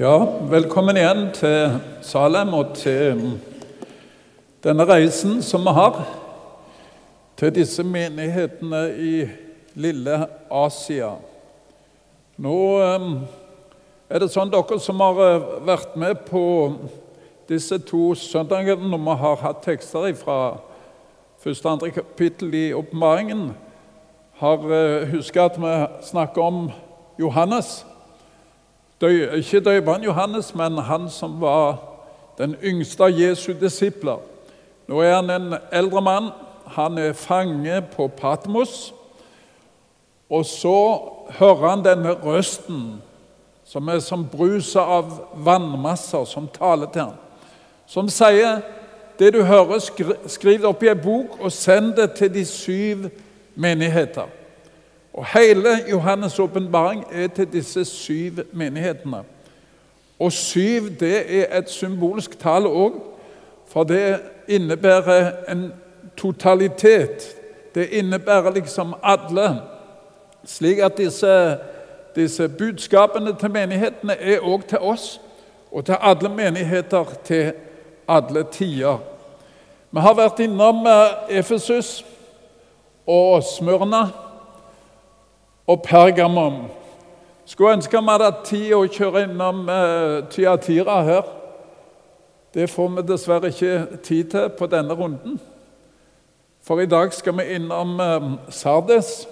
Ja, 0.00 0.24
velkommen 0.48 0.96
igjen 0.96 1.26
til 1.36 1.74
Salem 2.00 2.54
og 2.56 2.70
til 2.78 3.18
denne 4.64 4.86
reisen 4.88 5.42
som 5.44 5.66
vi 5.68 5.74
har 5.76 5.98
til 7.36 7.52
disse 7.52 7.84
menighetene 7.84 8.80
i 8.96 9.12
lille 9.76 10.16
Asia. 10.48 11.10
Nå 12.40 12.56
eh, 12.80 13.06
er 14.08 14.24
det 14.24 14.30
sånn 14.32 14.54
dere 14.56 14.80
som 14.80 15.04
har 15.04 15.22
eh, 15.26 15.46
vært 15.68 15.92
med 16.00 16.24
på 16.24 16.46
disse 17.52 17.76
to 17.84 18.14
søndagene 18.16 18.88
når 18.88 19.04
vi 19.10 19.20
har 19.26 19.44
hatt 19.44 19.62
tekster 19.68 20.08
fra 20.16 20.40
første 21.44 21.68
og 21.68 21.72
andre 21.76 21.92
kapittel 22.00 22.56
i 22.56 22.66
åpenbaringen, 22.72 23.50
har 24.40 24.56
huska 24.56 25.16
husket 25.18 25.46
at 25.50 25.64
vi 25.68 25.78
snakker 26.14 26.48
om 26.48 26.68
Johannes. 27.20 27.82
Ikke 29.10 29.60
døperen 29.60 30.04
Johannes, 30.04 30.54
men 30.54 30.78
han 30.78 31.10
som 31.10 31.40
var 31.40 31.78
den 32.38 32.56
yngste 32.62 33.04
av 33.04 33.20
Jesu 33.20 33.52
disipler. 33.52 34.18
Nå 34.88 35.00
er 35.00 35.14
han 35.14 35.30
en 35.30 35.54
eldre 35.72 36.02
mann. 36.02 36.30
Han 36.66 36.98
er 36.98 37.12
fange 37.12 37.82
på 37.96 38.08
Patmos. 38.08 38.94
Og 40.30 40.46
så 40.46 40.76
hører 41.38 41.68
han 41.68 41.84
denne 41.84 42.12
røsten, 42.12 43.02
som 43.64 43.88
er 43.88 43.98
som 43.98 44.24
bruset 44.28 44.80
av 44.80 45.10
vannmasser, 45.34 46.24
som 46.24 46.48
taler 46.48 46.86
til 46.92 47.02
ham. 47.02 47.18
Som 47.86 48.08
sier, 48.08 48.60
'Det 49.18 49.32
du 49.34 49.42
hører, 49.44 49.78
skriv 50.26 50.58
det 50.58 50.64
opp 50.64 50.82
i 50.82 50.88
ei 50.88 50.94
bok 50.94 51.40
og 51.40 51.52
send 51.52 51.94
det 51.94 52.12
til 52.12 52.34
de 52.34 52.44
syv 52.44 53.10
menigheter.' 53.54 54.41
Og 55.14 55.26
Hele 55.26 55.68
Johannes' 55.68 56.40
åpenbaring 56.40 57.04
er 57.12 57.26
til 57.26 57.52
disse 57.52 57.84
syv 57.84 58.32
menighetene. 58.52 59.22
Og 60.18 60.32
syv 60.32 60.82
det 61.00 61.40
er 61.40 61.58
et 61.58 61.70
symbolsk 61.70 62.38
tall 62.38 62.66
òg, 62.66 62.92
for 63.66 63.84
det 63.84 64.20
innebærer 64.48 65.32
en 65.52 65.72
totalitet. 66.16 67.36
Det 67.74 67.88
innebærer 67.88 68.50
liksom 68.50 68.94
alle. 69.02 69.60
Slik 70.44 70.78
at 70.78 70.98
disse, 70.98 71.58
disse 72.16 72.48
budskapene 72.48 73.36
til 73.40 73.50
menighetene 73.50 74.12
er 74.12 74.40
òg 74.40 74.66
til 74.68 74.78
oss, 74.78 75.20
og 75.72 75.84
til 75.84 75.96
alle 76.00 76.28
menigheter 76.28 77.04
til 77.24 77.52
alle 78.08 78.44
tider. 78.52 78.98
Vi 79.90 80.00
har 80.00 80.14
vært 80.14 80.40
innom 80.40 80.86
eh, 80.86 81.38
Efesus 81.38 82.04
og 83.06 83.42
Smørna 83.42 84.06
og 85.66 85.82
Pergamon. 85.82 86.66
Skulle 87.44 87.72
ønske 87.72 87.98
vi 87.98 88.08
hadde 88.08 88.30
hatt 88.30 88.44
tid 88.46 88.74
å 88.74 88.84
kjøre 88.86 89.24
innom 89.26 89.64
uh, 89.68 90.22
Tyatira 90.30 91.00
her. 91.06 91.26
Det 92.54 92.68
får 92.70 92.88
vi 92.96 93.04
dessverre 93.08 93.50
ikke 93.52 93.98
tid 94.04 94.30
til 94.32 94.48
på 94.58 94.68
denne 94.70 94.94
runden. 94.94 95.40
For 96.62 96.80
i 96.80 96.86
dag 96.86 97.12
skal 97.12 97.36
vi 97.38 97.54
innom 97.56 98.00
uh, 98.00 98.32
Sardes, 98.48 99.26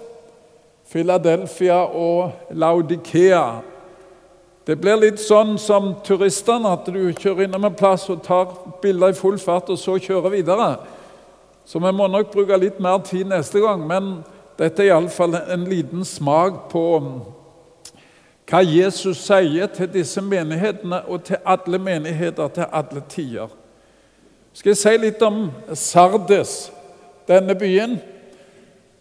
Philadelphia 0.91 1.85
og 1.87 2.31
Laudikea. 2.51 3.61
Det 4.67 4.75
blir 4.77 4.99
litt 4.99 5.21
sånn 5.23 5.55
som 5.57 5.95
turistene, 6.05 6.69
at 6.69 6.85
du 6.85 7.13
kjører 7.17 7.47
innom 7.47 7.65
en 7.65 7.77
plass 7.77 8.09
og 8.11 8.21
tar 8.25 8.51
bilder 8.83 9.13
i 9.13 9.17
full 9.17 9.39
fart, 9.41 9.71
og 9.71 9.79
så 9.79 9.95
kjører 9.97 10.35
videre. 10.35 10.67
Så 11.65 11.79
vi 11.79 11.93
må 11.95 12.05
nok 12.11 12.29
bruke 12.33 12.59
litt 12.59 12.77
mer 12.83 12.99
tid 13.07 13.31
neste 13.31 13.63
gang. 13.63 13.87
men 13.87 14.23
dette 14.61 14.83
er 14.83 14.91
iallfall 14.91 15.33
en 15.49 15.63
liten 15.65 16.05
smak 16.05 16.67
på 16.69 16.83
hva 18.51 18.59
Jesus 18.61 19.23
sier 19.25 19.71
til 19.73 19.89
disse 19.89 20.21
menighetene 20.21 20.99
og 21.07 21.23
til 21.25 21.41
alle 21.47 21.79
menigheter 21.81 22.51
til 22.53 22.67
alle 22.69 23.01
tider. 23.09 23.49
Skal 24.53 24.73
jeg 24.73 24.77
si 24.77 24.93
litt 24.99 25.21
om 25.23 25.45
Sardes, 25.73 26.69
denne 27.25 27.55
byen 27.55 27.97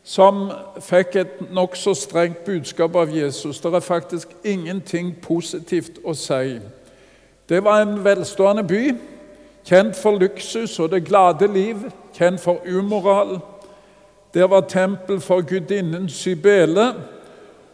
som 0.06 0.46
fikk 0.80 1.16
et 1.20 1.40
nokså 1.52 1.92
strengt 1.98 2.44
budskap 2.46 2.96
av 2.96 3.12
Jesus. 3.12 3.60
Det 3.60 3.74
er 3.74 3.84
faktisk 3.84 4.32
ingenting 4.44 5.12
positivt 5.20 6.00
å 6.04 6.14
si. 6.16 6.56
Det 7.48 7.60
var 7.64 7.82
en 7.82 7.98
velstående 8.04 8.64
by, 8.64 8.94
kjent 9.66 9.98
for 9.98 10.16
luksus 10.16 10.78
og 10.80 10.94
det 10.94 11.04
glade 11.04 11.50
liv, 11.52 11.84
kjent 12.16 12.40
for 12.40 12.64
umoral 12.64 13.40
der 14.34 14.44
var 14.44 14.60
tempel 14.60 15.20
for 15.20 15.40
gudinnen 15.40 16.08
Sybele, 16.08 16.94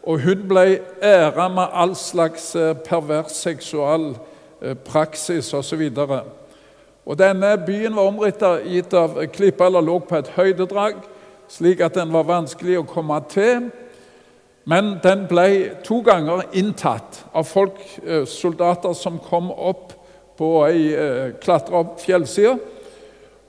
og 0.03 0.21
hun 0.21 0.49
ble 0.49 0.79
æra 1.03 1.49
med 1.49 1.73
all 1.73 1.95
slags 1.95 2.55
eh, 2.57 2.77
pervers 2.77 3.33
seksual 3.33 4.15
eh, 4.63 4.75
praksis 4.75 5.55
osv. 5.55 5.91
Denne 7.19 7.51
byen 7.67 7.97
var 7.97 8.09
omrittet 8.09 8.95
av 8.95 9.19
klipper 9.35 9.67
eller 9.67 9.85
lå 9.85 9.99
på 9.99 10.17
et 10.17 10.31
høydedrag, 10.37 11.03
slik 11.49 11.81
at 11.81 11.95
den 11.95 12.15
var 12.15 12.29
vanskelig 12.31 12.79
å 12.79 12.87
komme 12.89 13.19
til. 13.29 13.69
Men 14.65 14.97
den 15.03 15.27
ble 15.29 15.75
to 15.85 16.01
ganger 16.07 16.47
inntatt 16.55 17.25
av 17.35 17.45
folk, 17.51 17.83
eh, 18.07 18.25
soldater 18.25 18.95
som 18.95 19.19
kom 19.19 19.51
opp 19.51 19.93
på 20.37 20.51
ei 20.69 20.89
klatre 21.41 21.79
opp 21.81 22.01
fjellsida 22.01 22.59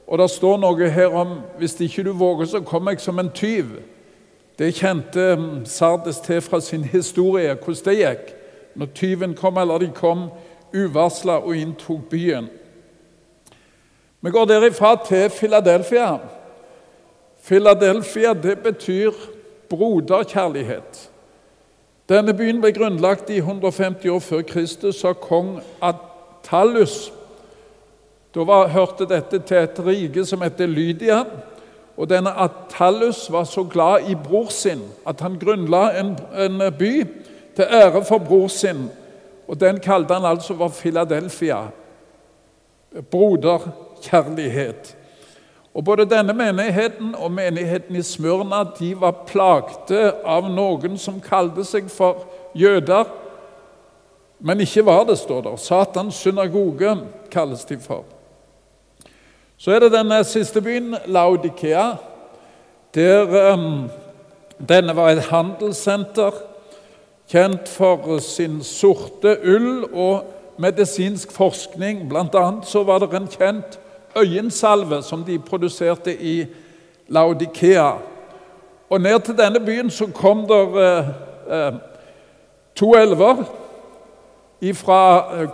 og 0.08 0.18
det 0.18 0.30
står 0.32 0.58
noe 0.64 0.90
her 0.90 1.14
om 1.20 1.40
hvis 1.60 1.76
ikke 1.84 2.04
du 2.08 2.14
våger, 2.16 2.46
så 2.46 2.62
kommer 2.64 2.92
jeg 2.92 3.04
som 3.04 3.20
en 3.20 3.32
tyv. 3.32 3.66
Det 4.60 4.74
kjente 4.74 5.36
mm, 5.36 5.66
Sardes 5.66 6.20
til 6.24 6.42
fra 6.42 6.62
sin 6.62 6.84
historie, 6.84 7.54
hvordan 7.54 7.84
det 7.86 7.98
gikk 8.00 8.32
når 8.78 8.94
tyven 8.96 9.34
kom, 9.36 9.58
eller 9.58 9.78
de 9.78 9.92
kom 9.94 10.30
uvarsla 10.74 11.42
og 11.42 11.58
inntok 11.58 12.10
byen. 12.10 12.48
Vi 14.22 14.32
går 14.32 14.46
derifra 14.46 14.96
til 15.06 15.30
Philadelphia. 15.30 16.18
Philadelphia 17.46 18.34
det 18.34 18.60
betyr 18.60 19.12
broderkjærlighet. 19.70 21.10
Denne 22.10 22.34
byen 22.34 22.62
ble 22.62 22.72
grunnlagt 22.72 23.30
i 23.30 23.38
150 23.38 24.10
år 24.10 24.20
før 24.20 24.42
Kristus 24.48 25.04
av 25.04 25.18
kong 25.20 25.58
Atallus 25.84 27.12
da 28.38 28.44
var, 28.46 28.68
hørte 28.70 29.08
dette 29.10 29.40
til 29.42 29.58
et 29.64 29.80
rike 29.82 30.26
som 30.26 30.44
het 30.46 30.60
Lydia. 30.60 31.24
Og 31.98 32.10
denne 32.10 32.30
Atallus 32.38 33.26
var 33.34 33.48
så 33.50 33.64
glad 33.66 34.10
i 34.10 34.16
bror 34.16 34.52
sin 34.54 34.84
at 35.08 35.22
han 35.26 35.40
grunnla 35.42 35.90
en, 35.98 36.14
en 36.38 36.62
by 36.78 36.94
til 37.58 37.66
ære 37.66 38.04
for 38.06 38.22
bror 38.22 38.48
sin. 38.48 38.90
Og 39.48 39.60
Den 39.60 39.80
kalte 39.80 40.14
han 40.14 40.26
altså 40.26 40.54
for 40.58 40.70
Philadelphia. 40.70 41.58
Broderkjærlighet. 43.12 44.98
Og 45.74 45.84
Både 45.84 46.06
denne 46.06 46.34
menigheten 46.34 47.16
og 47.16 47.32
menigheten 47.32 47.96
i 47.96 48.02
Smørna 48.02 48.64
de 48.80 48.94
var 49.02 49.24
plagte 49.28 50.12
av 50.26 50.50
noen 50.50 50.98
som 50.98 51.22
kalte 51.22 51.66
seg 51.66 51.90
for 51.90 52.26
jøder, 52.58 53.06
men 54.40 54.62
ikke 54.62 54.86
var 54.86 55.04
det, 55.06 55.18
står 55.18 55.42
der. 55.42 55.56
Satans 55.56 56.16
synagoge 56.16 56.98
kalles 57.34 57.66
de 57.66 57.78
for. 57.82 58.17
Så 59.58 59.72
er 59.72 59.80
det 59.80 59.92
denne 59.92 60.20
siste 60.24 60.62
byen, 60.62 60.96
Laudikea, 61.06 61.96
der 62.96 63.54
um, 63.54 63.90
denne 64.70 64.94
var 64.96 65.10
et 65.10 65.24
handelssenter 65.32 66.36
kjent 67.30 67.70
for 67.70 68.20
sin 68.22 68.60
sorte 68.64 69.34
ull 69.42 69.88
og 69.90 70.28
medisinsk 70.62 71.34
forskning. 71.34 72.06
Blant 72.10 72.38
annet 72.38 72.70
så 72.70 72.84
var 72.86 73.02
det 73.02 73.10
en 73.18 73.26
kjent 73.34 73.80
øyensalve 74.18 75.02
som 75.04 75.26
de 75.26 75.40
produserte 75.40 76.14
i 76.14 76.46
Laudikea. 77.10 77.90
Og 78.90 79.02
ned 79.02 79.20
til 79.26 79.38
denne 79.38 79.60
byen 79.66 79.90
så 79.90 80.06
kom 80.14 80.46
det 80.46 80.62
uh, 80.78 81.10
uh, 81.50 81.82
to 82.76 82.94
elver 82.94 83.42
fra 84.74 85.02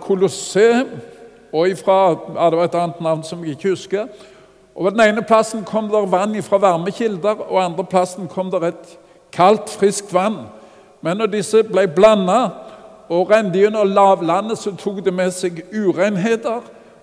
Colosseum 0.00 1.13
og 1.54 1.68
ifra, 1.68 2.08
ja, 2.34 2.50
Det 2.50 2.58
var 2.58 2.64
et 2.64 2.74
annet 2.74 3.00
navn 3.00 3.22
som 3.22 3.44
jeg 3.44 3.50
ikke 3.50 3.68
husker. 3.68 4.06
Og 4.74 4.90
Den 4.90 5.00
ene 5.00 5.22
plassen 5.22 5.64
kom 5.64 5.88
der 5.88 6.06
vann 6.06 6.42
fra 6.42 6.58
varmekilder, 6.58 7.36
og 7.48 7.64
andre 7.64 7.84
plassen 7.84 8.28
kom 8.28 8.50
der 8.50 8.60
et 8.60 8.98
kaldt, 9.32 9.70
friskt 9.70 10.14
vann. 10.14 10.36
Men 11.02 11.16
når 11.16 11.26
disse 11.26 11.62
ble 11.62 11.86
blanda 11.88 12.48
og 13.08 13.30
rente 13.30 13.58
gjennom 13.58 13.88
lavlandet, 13.88 14.58
så 14.58 14.74
tok 14.76 15.04
det 15.04 15.14
med 15.14 15.30
seg 15.30 15.62
urenheter. 15.72 16.60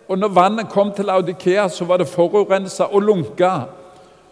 Og 0.07 0.17
når 0.19 0.27
vannet 0.27 0.69
kom 0.69 0.91
til 0.91 1.09
Audikea, 1.09 1.69
så 1.69 1.85
var 1.85 1.97
det 1.97 2.07
forurensa 2.07 2.83
og 2.83 3.01
lunka. 3.01 3.51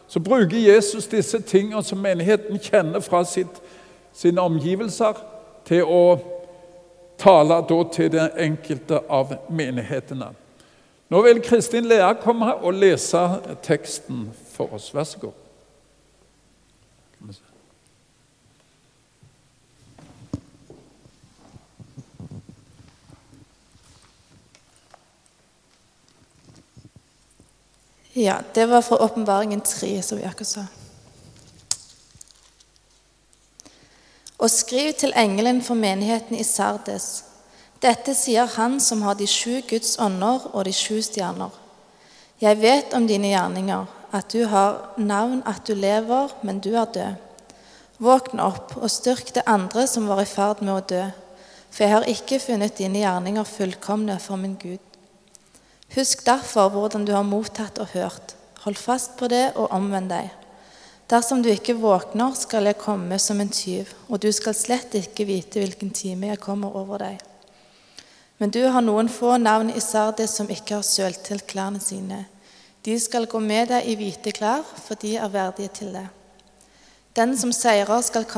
Så 0.07 0.19
bruker 0.19 0.73
Jesus 0.73 1.07
disse 1.07 1.41
tingene 1.41 1.83
som 1.83 1.97
menigheten 1.97 2.59
kjenner 2.59 2.99
fra 2.99 3.23
sitt, 3.23 3.61
sine 4.13 4.41
omgivelser, 4.41 5.13
til 5.65 5.83
å 5.85 6.17
taler 7.19 7.61
da 7.67 7.79
til 7.93 8.11
den 8.11 8.29
enkelte 8.37 9.01
av 9.09 9.35
menighetene. 9.49 10.31
Nå 11.09 11.21
vil 11.25 11.41
Kristin 11.41 11.87
Lea 11.89 12.13
komme 12.21 12.53
og 12.55 12.73
lese 12.77 13.21
teksten 13.65 14.27
for 14.53 14.73
oss. 14.77 14.91
Vær 14.93 15.07
så 15.09 15.19
god. 15.19 15.45
Ja, 28.19 28.35
det 28.53 28.65
var 28.65 28.81
fra 28.81 28.97
Åpenbaringen 29.03 29.61
3, 29.61 30.01
som 30.01 30.17
vi 30.17 30.23
akkurat 30.23 30.47
sa. 30.47 30.65
Og 34.39 34.49
skriv 34.51 34.93
til 34.93 35.13
engelen 35.15 35.61
for 35.61 35.75
menigheten 35.75 36.37
i 36.39 36.43
Sardes. 36.47 37.25
Dette 37.83 38.13
sier 38.15 38.47
han 38.55 38.79
som 38.83 39.01
har 39.03 39.15
de 39.19 39.27
sju 39.27 39.61
Guds 39.67 39.97
ånder 39.99 40.49
og 40.53 40.65
de 40.67 40.73
sju 40.75 41.01
stjerner. 41.03 41.51
Jeg 42.39 42.59
vet 42.61 42.93
om 42.95 43.07
dine 43.07 43.33
gjerninger, 43.33 43.87
at 44.15 44.31
du 44.31 44.45
har 44.47 44.93
navn 44.97 45.41
at 45.45 45.67
du 45.67 45.73
lever, 45.75 46.31
men 46.43 46.59
du 46.63 46.71
er 46.75 46.87
død. 46.87 47.17
Våkn 47.99 48.39
opp 48.39 48.77
og 48.79 48.87
styrk 48.91 49.33
det 49.35 49.43
andre 49.45 49.83
som 49.87 50.07
var 50.07 50.23
i 50.23 50.27
ferd 50.27 50.63
med 50.63 50.73
å 50.77 50.85
dø, 50.87 51.03
for 51.69 51.83
jeg 51.83 51.93
har 51.93 52.07
ikke 52.07 52.39
funnet 52.39 52.79
dine 52.79 53.03
gjerninger 53.03 53.43
fullkomne 53.43 54.15
for 54.23 54.39
min 54.39 54.55
Gud. 54.55 54.79
Husk 55.95 56.23
derfor 56.25 56.71
hvordan 56.71 57.05
du 57.05 57.11
har 57.11 57.27
mottatt 57.27 57.79
og 57.79 57.91
hørt. 57.91 58.35
Hold 58.63 58.79
fast 58.79 59.17
på 59.19 59.27
det 59.27 59.49
og 59.55 59.71
omvend 59.75 60.11
deg. 60.11 60.31
Dersom 61.09 61.41
du 61.41 61.49
ikke 61.49 61.73
våkner, 61.81 62.35
skal 62.37 62.67
jeg 62.69 62.77
komme 62.77 63.17
som 63.17 63.39
en 63.41 63.49
tyv, 63.49 63.89
og 64.09 64.21
du 64.21 64.29
skal 64.35 64.53
slett 64.53 64.93
ikke 64.93 65.25
vite 65.25 65.57
hvilken 65.57 65.89
time 65.89 66.29
jeg 66.29 66.41
kommer 66.43 66.75
over 66.77 67.01
deg. 67.01 67.23
Men 68.37 68.53
du 68.53 68.61
har 68.69 68.85
noen 68.85 69.09
få 69.09 69.39
navn 69.41 69.71
i 69.73 69.81
Sardes 69.81 70.37
som 70.37 70.51
ikke 70.53 70.77
har 70.77 70.85
sølt 70.85 71.25
til 71.25 71.41
klærne 71.41 71.81
sine. 71.81 72.27
De 72.85 72.93
skal 73.01 73.25
gå 73.27 73.41
med 73.41 73.73
deg 73.73 73.89
i 73.89 73.97
hvite 73.97 74.31
klær, 74.37 74.61
for 74.61 75.01
de 75.01 75.17
er 75.17 75.33
verdige 75.33 75.73
til 75.81 75.97
det. 75.97 76.05
Den 77.17 77.33
som 77.37 77.51
seirer, 77.51 78.05
skal, 78.05 78.29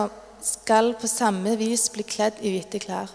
skal 0.42 0.94
på 0.96 1.12
samme 1.12 1.58
vis 1.60 1.90
bli 1.92 2.08
kledd 2.08 2.40
i 2.40 2.56
hvite 2.56 2.80
klær. 2.88 3.12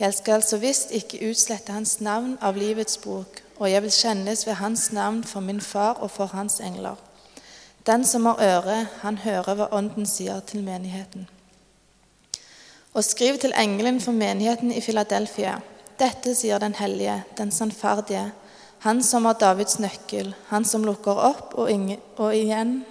Jeg 0.00 0.16
skal 0.16 0.42
så 0.42 0.56
visst 0.58 0.96
ikke 0.96 1.20
utslette 1.28 1.76
hans 1.76 2.00
navn 2.00 2.38
av 2.40 2.56
livets 2.56 2.96
bok, 3.04 3.44
og 3.60 3.68
jeg 3.70 3.84
vil 3.84 3.98
kjennes 4.00 4.48
ved 4.48 4.62
hans 4.64 4.92
navn 4.96 5.20
for 5.28 5.44
min 5.44 5.60
far 5.60 6.00
og 6.00 6.10
for 6.10 6.32
hans 6.32 6.58
engler. 6.64 6.96
Den 7.86 8.04
som 8.04 8.26
har 8.26 8.40
øre, 8.40 8.86
han 9.02 9.18
hører 9.20 9.58
hva 9.58 9.66
Ånden 9.76 10.06
sier 10.08 10.40
til 10.48 10.62
menigheten. 10.64 11.26
Og 12.94 13.04
skriv 13.04 13.36
til 13.42 13.52
engelen 13.60 14.00
for 14.00 14.16
menigheten 14.16 14.72
i 14.72 14.80
Filadelfia. 14.80 15.58
Dette 16.00 16.32
sier 16.34 16.62
den 16.62 16.74
hellige, 16.78 17.18
den 17.36 17.52
sannferdige, 17.52 18.30
han 18.84 19.02
som 19.02 19.24
har 19.28 19.36
Davids 19.40 19.78
nøkkel, 19.80 20.34
han 20.48 20.64
som 20.64 20.84
lukker 20.84 21.16
opp 21.28 21.54
og 21.60 21.70
ingen, 21.70 22.00
og 22.16 22.34
igjen, 22.36 22.82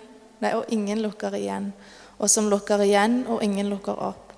nei, 0.42 0.54
og 0.58 0.70
ingen 0.74 1.02
lukker 1.02 1.36
igjen, 1.38 1.72
og 2.18 2.30
som 2.30 2.50
lukker 2.50 2.82
igjen 2.86 3.24
og 3.28 3.44
ingen 3.46 3.70
lukker 3.74 3.98
opp. 3.98 4.32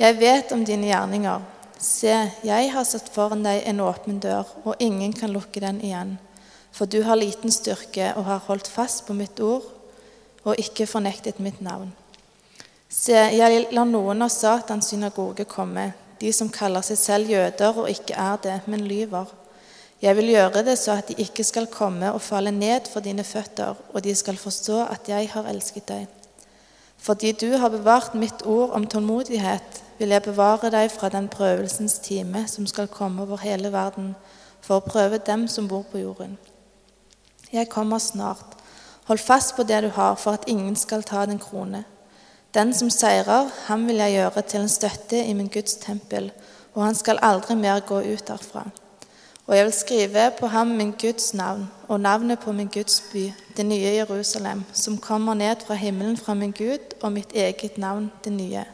Jeg 0.00 0.16
vet 0.20 0.52
om 0.56 0.64
dine 0.64 0.88
gjerninger. 0.88 1.44
Se, 1.80 2.14
jeg 2.44 2.72
har 2.72 2.84
satt 2.88 3.08
foran 3.12 3.44
deg 3.44 3.64
en 3.68 3.80
åpen 3.84 4.20
dør, 4.20 4.48
og 4.64 4.80
ingen 4.80 5.12
kan 5.16 5.32
lukke 5.32 5.60
den 5.60 5.80
igjen. 5.84 6.18
For 6.72 6.86
du 6.86 7.02
har 7.02 7.18
liten 7.18 7.52
styrke 7.52 8.12
og 8.16 8.24
har 8.24 8.44
holdt 8.46 8.68
fast 8.70 9.06
på 9.06 9.16
mitt 9.16 9.40
ord 9.40 9.66
og 10.44 10.56
ikke 10.58 10.86
fornektet 10.88 11.40
mitt 11.40 11.60
navn. 11.60 11.90
Se, 12.90 13.14
jeg 13.14 13.66
lar 13.70 13.86
noen 13.86 14.24
av 14.24 14.32
Satans 14.34 14.88
synagoge 14.90 15.44
komme, 15.46 15.92
de 16.20 16.32
som 16.34 16.50
kaller 16.50 16.82
seg 16.84 16.98
selv 16.98 17.30
jøder 17.30 17.76
og 17.78 17.90
ikke 17.90 18.16
er 18.18 18.40
det, 18.42 18.56
men 18.66 18.82
lyver. 18.88 19.30
Jeg 20.02 20.16
vil 20.16 20.32
gjøre 20.32 20.64
det 20.64 20.78
så 20.80 20.96
at 20.96 21.12
de 21.12 21.18
ikke 21.20 21.44
skal 21.44 21.68
komme 21.70 22.10
og 22.12 22.22
falle 22.24 22.50
ned 22.50 22.88
for 22.88 23.04
dine 23.04 23.24
føtter, 23.24 23.76
og 23.92 24.04
de 24.04 24.14
skal 24.16 24.40
forstå 24.40 24.80
at 24.86 25.08
jeg 25.12 25.28
har 25.32 25.48
elsket 25.48 25.88
deg. 25.88 26.08
Fordi 27.00 27.32
du 27.32 27.56
har 27.56 27.72
bevart 27.72 28.14
mitt 28.14 28.42
ord 28.42 28.74
om 28.76 28.86
tålmodighet, 28.86 29.82
vil 29.98 30.12
jeg 30.16 30.24
bevare 30.24 30.72
deg 30.72 30.90
fra 30.92 31.08
den 31.12 31.28
prøvelsens 31.28 31.98
time 32.00 32.46
som 32.48 32.66
skal 32.66 32.88
komme 32.88 33.22
over 33.22 33.40
hele 33.44 33.72
verden, 33.72 34.14
for 34.60 34.80
å 34.80 34.84
prøve 34.84 35.20
dem 35.24 35.46
som 35.48 35.68
bor 35.68 35.84
på 35.92 36.00
jorden. 36.00 36.38
Jeg 37.52 37.68
kommer 37.68 37.98
snart. 37.98 38.56
Hold 39.04 39.18
fast 39.18 39.56
på 39.56 39.62
det 39.62 39.82
du 39.82 39.88
har, 39.88 40.14
for 40.14 40.30
at 40.30 40.44
ingen 40.46 40.76
skal 40.76 41.02
ta 41.02 41.26
din 41.26 41.38
krone. 41.38 41.84
Den 42.54 42.74
som 42.74 42.90
seirer, 42.90 43.48
ham 43.66 43.86
vil 43.86 43.96
jeg 43.96 44.12
gjøre 44.12 44.42
til 44.42 44.60
en 44.60 44.68
støtte 44.68 45.24
i 45.24 45.32
min 45.32 45.48
Guds 45.48 45.74
tempel, 45.74 46.30
og 46.74 46.84
han 46.84 46.94
skal 46.94 47.18
aldri 47.22 47.54
mer 47.54 47.80
gå 47.80 48.00
ut 48.00 48.28
derfra. 48.28 48.64
Og 49.46 49.56
jeg 49.56 49.64
vil 49.64 49.72
skrive 49.72 50.30
på 50.38 50.46
ham 50.46 50.66
min 50.66 50.92
Guds 50.92 51.34
navn 51.34 51.70
og 51.88 52.00
navnet 52.00 52.38
på 52.38 52.52
min 52.52 52.68
Guds 52.68 53.02
by, 53.12 53.32
det 53.56 53.66
nye 53.66 53.94
Jerusalem, 53.94 54.64
som 54.72 54.98
kommer 54.98 55.34
ned 55.34 55.56
fra 55.66 55.74
himmelen 55.74 56.16
fra 56.16 56.34
min 56.34 56.52
Gud, 56.52 56.94
og 57.02 57.12
mitt 57.12 57.32
eget 57.34 57.78
navn, 57.78 58.12
det 58.24 58.32
nye. 58.32 58.64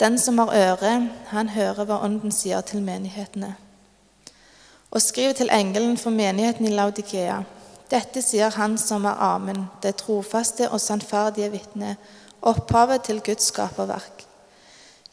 Den 0.00 0.18
som 0.18 0.38
har 0.38 0.50
øre, 0.54 1.08
han 1.26 1.48
hører 1.48 1.84
hva 1.84 2.00
Ånden 2.02 2.32
sier 2.32 2.60
til 2.60 2.82
menighetene. 2.82 3.54
Og 4.90 5.02
skriv 5.02 5.34
til 5.34 5.50
engelen 5.52 5.96
for 5.98 6.10
menigheten 6.10 6.66
i 6.66 6.74
Laudikea. 6.74 7.42
Dette 7.94 8.24
sier 8.26 8.50
han 8.56 8.72
som 8.80 9.04
er 9.06 9.20
Amen, 9.22 9.68
det 9.82 9.92
trofaste 10.00 10.66
og 10.66 10.80
sannferdige 10.82 11.52
vitne, 11.52 11.92
opphavet 12.42 13.04
til 13.06 13.20
Guds 13.22 13.52
skaperverk. 13.52 14.24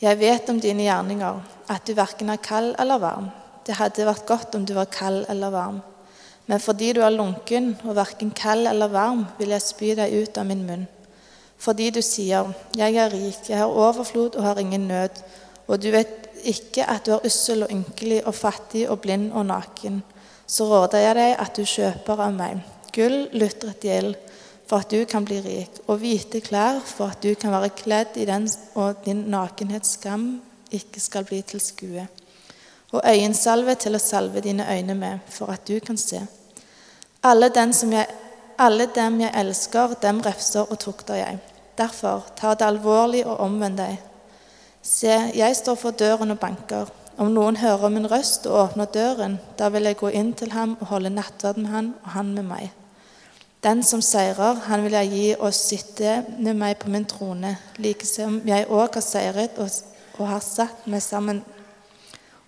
Jeg 0.01 0.17
vet 0.17 0.49
om 0.49 0.57
dine 0.57 0.87
gjerninger, 0.87 1.43
at 1.69 1.85
du 1.85 1.93
verken 1.93 2.31
er 2.33 2.41
kald 2.41 2.71
eller 2.81 2.97
varm. 3.03 3.27
Det 3.67 3.77
hadde 3.77 4.07
vært 4.07 4.25
godt 4.25 4.57
om 4.57 4.65
du 4.65 4.73
var 4.73 4.89
kald 4.89 5.27
eller 5.29 5.53
varm. 5.53 5.77
Men 6.49 6.59
fordi 6.59 6.89
du 6.97 7.03
er 7.05 7.13
lunken 7.13 7.75
og 7.85 7.99
verken 7.99 8.33
kald 8.33 8.65
eller 8.65 8.89
varm, 8.89 9.27
vil 9.37 9.53
jeg 9.53 9.61
spy 9.67 9.93
deg 10.01 10.15
ut 10.17 10.41
av 10.41 10.49
min 10.49 10.65
munn. 10.65 10.87
Fordi 11.61 11.91
du 11.91 12.01
sier, 12.01 12.49
'Jeg 12.75 12.95
er 12.95 13.13
rik, 13.13 13.49
jeg 13.49 13.57
har 13.57 13.69
overflod 13.69 14.35
og 14.35 14.43
har 14.43 14.57
ingen 14.57 14.87
nød', 14.87 15.21
og 15.67 15.83
du 15.83 15.91
vet 15.91 16.29
ikke 16.43 16.89
at 16.89 17.05
du 17.05 17.11
er 17.11 17.25
ussel 17.25 17.63
og 17.63 17.69
ynkelig 17.69 18.25
og 18.25 18.35
fattig 18.35 18.89
og 18.89 19.01
blind 19.01 19.31
og 19.33 19.45
naken, 19.45 20.03
så 20.51 20.67
råder 20.67 21.05
jeg 21.05 21.17
deg 21.17 21.33
at 21.39 21.55
du 21.55 21.63
kjøper 21.63 22.27
av 22.27 22.35
meg 22.35 22.61
gull, 22.91 23.29
lutret 23.31 23.85
gjeld, 23.87 24.17
for 24.67 24.83
at 24.83 24.91
du 24.91 25.05
kan 25.07 25.23
bli 25.27 25.37
rik, 25.43 25.77
og 25.87 26.01
hvite 26.03 26.41
klær 26.43 26.81
for 26.83 27.11
at 27.11 27.23
du 27.23 27.31
kan 27.39 27.55
være 27.55 27.71
kledd 27.75 28.17
i 28.19 28.27
den, 28.27 28.49
og 28.75 28.99
din 29.05 29.29
nakenhetsskam 29.31 30.33
ikke 30.75 30.99
skal 31.03 31.27
bli 31.27 31.39
til 31.47 31.63
skue 31.63 32.07
og 32.91 33.01
øyensalve 33.07 33.75
til 33.79 33.95
å 33.95 34.03
salve 34.03 34.41
dine 34.43 34.67
øyne 34.67 34.95
med, 34.95 35.19
for 35.29 35.51
at 35.51 35.63
du 35.67 35.79
kan 35.79 35.97
se. 35.97 36.19
Alle, 37.23 37.51
jeg, 37.55 38.07
alle 38.59 38.87
dem 38.95 39.21
jeg 39.21 39.31
elsker, 39.43 39.95
dem 40.01 40.19
refser 40.25 40.67
og 40.67 40.79
tukter 40.79 41.21
jeg. 41.21 41.39
Derfor, 41.77 42.25
ta 42.35 42.53
det 42.53 42.67
alvorlig 42.67 43.23
og 43.25 43.39
omvend 43.39 43.79
deg. 43.79 43.95
Se, 44.83 45.13
jeg 45.35 45.55
står 45.55 45.77
for 45.79 45.95
døren 45.95 46.31
og 46.31 46.39
banker. 46.39 46.89
Om 47.21 47.29
noen 47.35 47.59
hører 47.61 47.91
min 47.93 48.07
røst 48.09 48.47
og 48.49 48.55
åpner 48.63 48.87
døren, 48.89 49.35
da 49.59 49.67
vil 49.69 49.85
jeg 49.85 49.99
gå 49.99 50.09
inn 50.17 50.31
til 50.33 50.55
ham 50.55 50.73
og 50.79 50.87
holde 50.89 51.11
nattverd 51.13 51.59
med 51.61 51.69
han 51.69 51.91
og 52.01 52.13
han 52.15 52.31
med 52.33 52.47
meg. 52.49 52.71
Den 53.61 53.83
som 53.85 54.01
seirer, 54.01 54.57
han 54.65 54.81
vil 54.81 54.95
jeg 54.97 55.11
gi 55.11 55.27
å 55.37 55.51
sitte 55.53 56.15
med 56.39 56.57
meg 56.57 56.79
på 56.81 56.89
min 56.89 57.05
trone, 57.05 57.53
like 57.77 58.07
som 58.09 58.39
jeg 58.49 58.65
òg 58.65 58.97
har 58.97 59.05
seiret 59.05 59.59
og, 59.61 59.69
og 60.17 60.31
har 60.31 60.41
satt 60.41 60.87
meg 60.89 61.05
sammen 61.05 61.43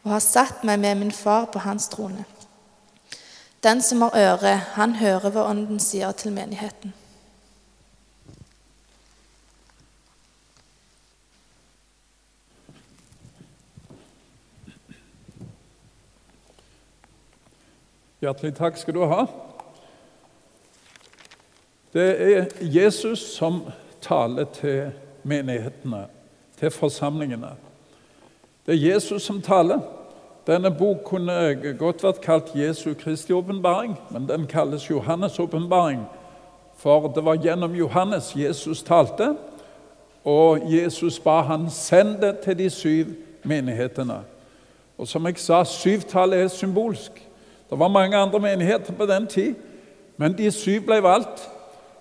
og 0.04 0.16
har 0.16 0.26
satt 0.26 0.66
meg 0.66 0.82
med 0.82 0.98
min 1.04 1.14
far 1.16 1.46
på 1.54 1.62
hans 1.64 1.86
trone. 1.94 2.26
Den 3.64 3.82
som 3.86 4.02
har 4.02 4.18
øre, 4.18 4.58
han 4.74 4.98
hører 5.00 5.30
hva 5.32 5.46
Ånden 5.54 5.80
sier 5.80 6.12
til 6.18 6.34
menigheten. 6.36 6.98
Hjertelig 18.24 18.54
takk 18.56 18.78
skal 18.80 18.96
du 18.96 19.02
ha. 19.04 19.26
Det 21.92 22.04
er 22.24 22.46
Jesus 22.62 23.20
som 23.20 23.66
taler 24.02 24.46
til 24.56 24.94
menighetene, 25.28 26.06
til 26.56 26.72
forsamlingene. 26.72 27.50
Det 28.66 28.78
er 28.78 28.94
Jesus 28.94 29.28
som 29.28 29.42
taler. 29.44 29.82
Denne 30.48 30.72
bok 30.72 31.04
kunne 31.04 31.36
godt 31.80 32.04
vært 32.04 32.22
kalt 32.24 32.54
Jesu 32.56 32.94
Kristi 32.94 33.36
åpenbaring, 33.36 33.98
men 34.12 34.30
den 34.30 34.48
kalles 34.48 34.88
Johannes' 34.88 35.42
åpenbaring. 35.42 36.06
For 36.80 37.12
det 37.12 37.26
var 37.26 37.44
gjennom 37.44 37.76
Johannes 37.76 38.36
Jesus 38.36 38.84
talte, 38.84 39.34
og 40.24 40.64
Jesus 40.72 41.20
ba 41.20 41.42
han 41.42 41.68
sende 41.70 42.38
til 42.44 42.58
de 42.58 42.70
syv 42.70 43.06
menighetene. 43.44 44.22
Og 44.98 45.08
som 45.08 45.26
jeg 45.28 45.38
sa, 45.44 45.64
syvtallet 45.64 46.40
er 46.40 46.48
symbolsk. 46.48 47.23
Det 47.74 47.80
var 47.80 47.88
mange 47.88 48.18
andre 48.18 48.40
menigheter 48.40 48.94
på 48.94 49.06
den 49.06 49.28
tid, 49.28 49.56
men 50.18 50.38
de 50.38 50.52
syv 50.52 50.84
ble 50.86 51.00
valgt. 51.02 51.50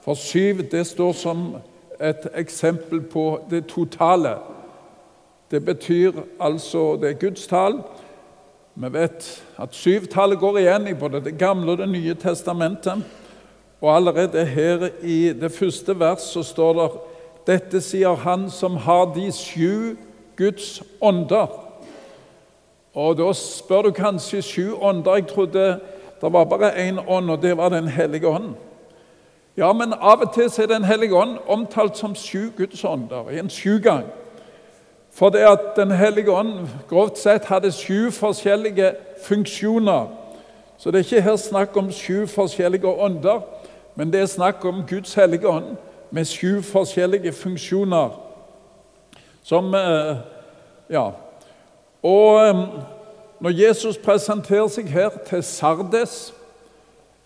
For 0.05 0.15
syv 0.15 0.59
det 0.69 0.83
står 0.87 1.13
som 1.17 1.47
et 1.97 2.27
eksempel 2.37 3.01
på 3.01 3.41
det 3.51 3.63
totale. 3.67 4.35
Det 5.51 5.65
betyr 5.65 6.13
altså 6.41 6.99
det 7.01 7.09
er 7.11 7.21
Guds 7.23 7.47
tall. 7.47 7.81
Vi 8.75 8.93
vet 8.93 9.31
at 9.59 9.75
syvtallet 9.75 10.39
går 10.39 10.59
igjen 10.59 10.89
i 10.89 10.95
både 10.95 11.25
Det 11.25 11.39
gamle 11.39 11.73
og 11.73 11.79
Det 11.79 11.89
nye 11.89 12.15
testamentet. 12.15 13.01
Og 13.81 13.97
allerede 13.97 14.45
her 14.45 14.89
i 15.03 15.33
det 15.33 15.53
første 15.53 16.01
vers 16.01 16.21
så 16.21 16.43
står 16.43 16.73
det 16.83 16.91
dette 17.47 17.81
sier 17.81 18.15
han 18.15 18.51
som 18.51 18.77
har 18.77 19.15
de 19.15 19.33
sju 19.33 19.97
Guds 20.37 20.83
ånder. 21.01 21.49
Og 22.95 23.19
Da 23.19 23.33
spør 23.33 23.83
du 23.83 23.91
kanskje 23.91 24.43
sju 24.43 24.75
ånder. 24.81 25.15
Jeg 25.15 25.27
trodde 25.27 25.81
det 26.23 26.33
var 26.33 26.45
bare 26.45 26.89
én 26.89 26.99
ånd, 27.09 27.31
og 27.31 27.43
det 27.43 27.57
var 27.57 27.69
Den 27.69 27.89
hellige 27.89 28.29
ånd. 28.29 28.55
Ja, 29.57 29.73
men 29.73 29.93
av 29.93 30.21
og 30.21 30.35
til 30.35 30.63
er 30.63 30.67
Den 30.67 30.85
hellige 30.85 31.17
ånd 31.17 31.39
omtalt 31.47 31.97
som 31.97 32.15
sju 32.15 32.51
Guds 32.57 32.85
ånder 32.85 33.31
i 33.31 33.39
en 33.39 33.51
sjugang. 33.51 34.05
For 35.13 35.29
det 35.29 35.39
at 35.39 35.77
Den 35.77 35.91
hellige 35.91 36.33
ånd 36.33 36.69
grovt 36.89 37.19
sett 37.19 37.45
hadde 37.45 37.73
sju 37.73 38.11
forskjellige 38.11 38.95
funksjoner. 39.25 40.07
Så 40.79 40.91
det 40.91 40.99
er 40.99 41.05
ikke 41.05 41.21
her 41.21 41.37
snakk 41.37 41.77
om 41.77 41.93
sju 41.93 42.27
forskjellige 42.27 42.87
ånder, 42.87 43.41
men 43.95 44.13
det 44.13 44.21
er 44.21 44.27
snakk 44.27 44.65
om 44.65 44.83
Guds 44.89 45.15
hellige 45.15 45.49
ånd 45.49 45.77
med 46.11 46.25
sju 46.25 46.63
forskjellige 46.63 47.33
funksjoner. 47.33 48.09
Som 49.43 49.75
eh, 49.75 50.17
Ja. 50.91 51.11
Og 52.03 52.55
når 53.41 53.51
Jesus 53.51 53.99
presenterer 53.99 54.69
seg 54.69 54.91
her 54.91 55.11
til 55.27 55.43
Sardes, 55.43 56.35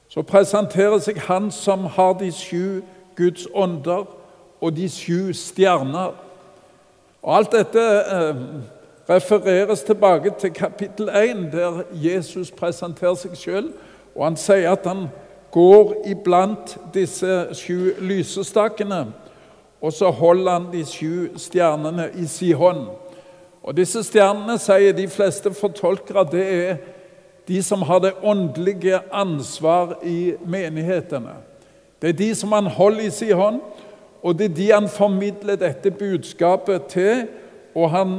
så 0.08 0.22
presenterer 0.22 0.98
seg 1.02 1.18
han 1.26 1.50
som 1.52 1.84
har 1.96 2.14
de 2.20 2.30
sju 2.32 2.80
Guds 3.16 3.46
ånder 3.54 4.06
og 4.60 4.76
de 4.76 4.88
sju 4.88 5.32
stjerner. 5.36 6.14
Og 7.22 7.36
Alt 7.36 7.52
dette 7.52 7.82
eh, 7.82 8.42
refereres 9.08 9.82
tilbake 9.82 10.32
til 10.40 10.52
kapittel 10.52 11.08
1, 11.08 11.52
der 11.52 11.82
Jesus 11.92 12.50
presenterer 12.50 13.14
seg 13.14 13.36
sjøl. 13.36 13.70
Og 14.14 14.24
han 14.24 14.36
sier 14.40 14.72
at 14.72 14.86
han 14.86 15.08
går 15.52 15.94
iblant 16.08 16.76
disse 16.94 17.46
sju 17.56 17.92
lysestakene, 18.00 19.06
og 19.80 19.92
så 19.92 20.10
holder 20.10 20.52
han 20.52 20.68
de 20.72 20.84
sju 20.84 21.28
stjernene 21.36 22.10
i 22.16 22.26
sin 22.26 22.56
hånd. 22.56 22.86
Og 23.66 23.74
Disse 23.74 24.04
stjernene, 24.06 24.60
sier 24.62 24.94
de 24.94 25.08
fleste 25.10 25.50
fortolkere, 25.54 26.22
det 26.30 26.44
er 26.46 26.76
de 27.48 27.62
som 27.62 27.82
har 27.86 27.98
det 28.02 28.12
åndelige 28.22 29.00
ansvar 29.14 29.98
i 30.06 30.34
menighetene. 30.46 31.34
Det 32.02 32.12
er 32.12 32.18
de 32.18 32.34
som 32.34 32.52
han 32.54 32.70
holder 32.70 33.06
i 33.06 33.10
sin 33.10 33.34
hånd, 33.34 33.60
og 34.22 34.38
det 34.38 34.50
er 34.50 34.54
de 34.54 34.70
han 34.70 34.88
formidler 34.88 35.58
dette 35.58 35.90
budskapet 35.90 36.86
til, 36.90 37.26
og 37.74 37.90
han, 37.90 38.14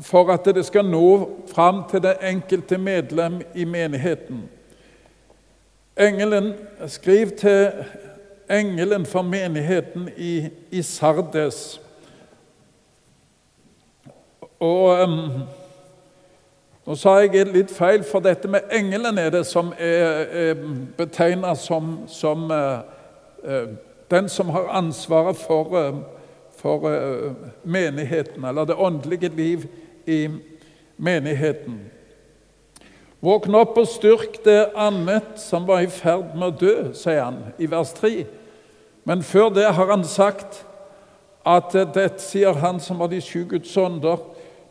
for 0.00 0.32
at 0.32 0.48
det 0.54 0.64
skal 0.66 0.88
nå 0.88 1.30
fram 1.52 1.84
til 1.90 2.02
det 2.04 2.16
enkelte 2.24 2.78
medlem 2.78 3.40
i 3.54 3.64
menigheten. 3.64 4.48
Engelen 6.00 6.54
Skriv 6.88 7.30
til 7.36 7.70
engelen 8.50 9.06
for 9.06 9.22
menigheten 9.22 10.08
i, 10.16 10.48
i 10.70 10.82
Sardes. 10.82 11.80
Og 14.62 15.02
um, 15.02 15.42
Nå 16.82 16.96
sa 16.98 17.12
jeg 17.22 17.46
litt 17.54 17.70
feil, 17.70 18.02
for 18.02 18.22
dette 18.22 18.48
med 18.50 18.72
engelen 18.74 19.18
er 19.18 19.28
det 19.30 19.44
som 19.46 19.68
er, 19.78 20.24
er 20.34 20.64
betegna 20.98 21.52
som, 21.54 21.92
som 22.10 22.48
uh, 22.50 22.80
uh, 23.46 23.68
den 24.10 24.26
som 24.30 24.50
har 24.50 24.66
ansvaret 24.80 25.38
for, 25.38 25.70
uh, 25.78 26.00
for 26.58 26.88
menigheten, 27.62 28.42
eller 28.44 28.66
det 28.66 28.74
åndelige 28.74 29.30
liv 29.30 29.68
i 30.10 30.26
menigheten. 30.98 31.78
Våkn 33.22 33.54
opp 33.54 33.78
og 33.78 33.86
styrk 33.86 34.40
det 34.42 34.72
annet 34.74 35.38
som 35.38 35.70
var 35.70 35.86
i 35.86 35.90
ferd 35.90 36.34
med 36.34 36.48
å 36.48 36.58
dø, 36.66 36.74
sier 36.98 37.22
han 37.22 37.38
i 37.62 37.70
vers 37.70 37.94
3. 37.94 38.24
Men 39.06 39.22
før 39.22 39.54
det 39.54 39.70
har 39.70 39.94
han 39.94 40.02
sagt 40.02 40.64
at 41.46 41.70
dette 41.94 42.22
sier 42.22 42.58
han 42.58 42.82
som 42.82 42.98
var 42.98 43.10
de 43.10 43.22
sju 43.22 43.44
Guds 43.54 43.70
ånder, 43.78 44.18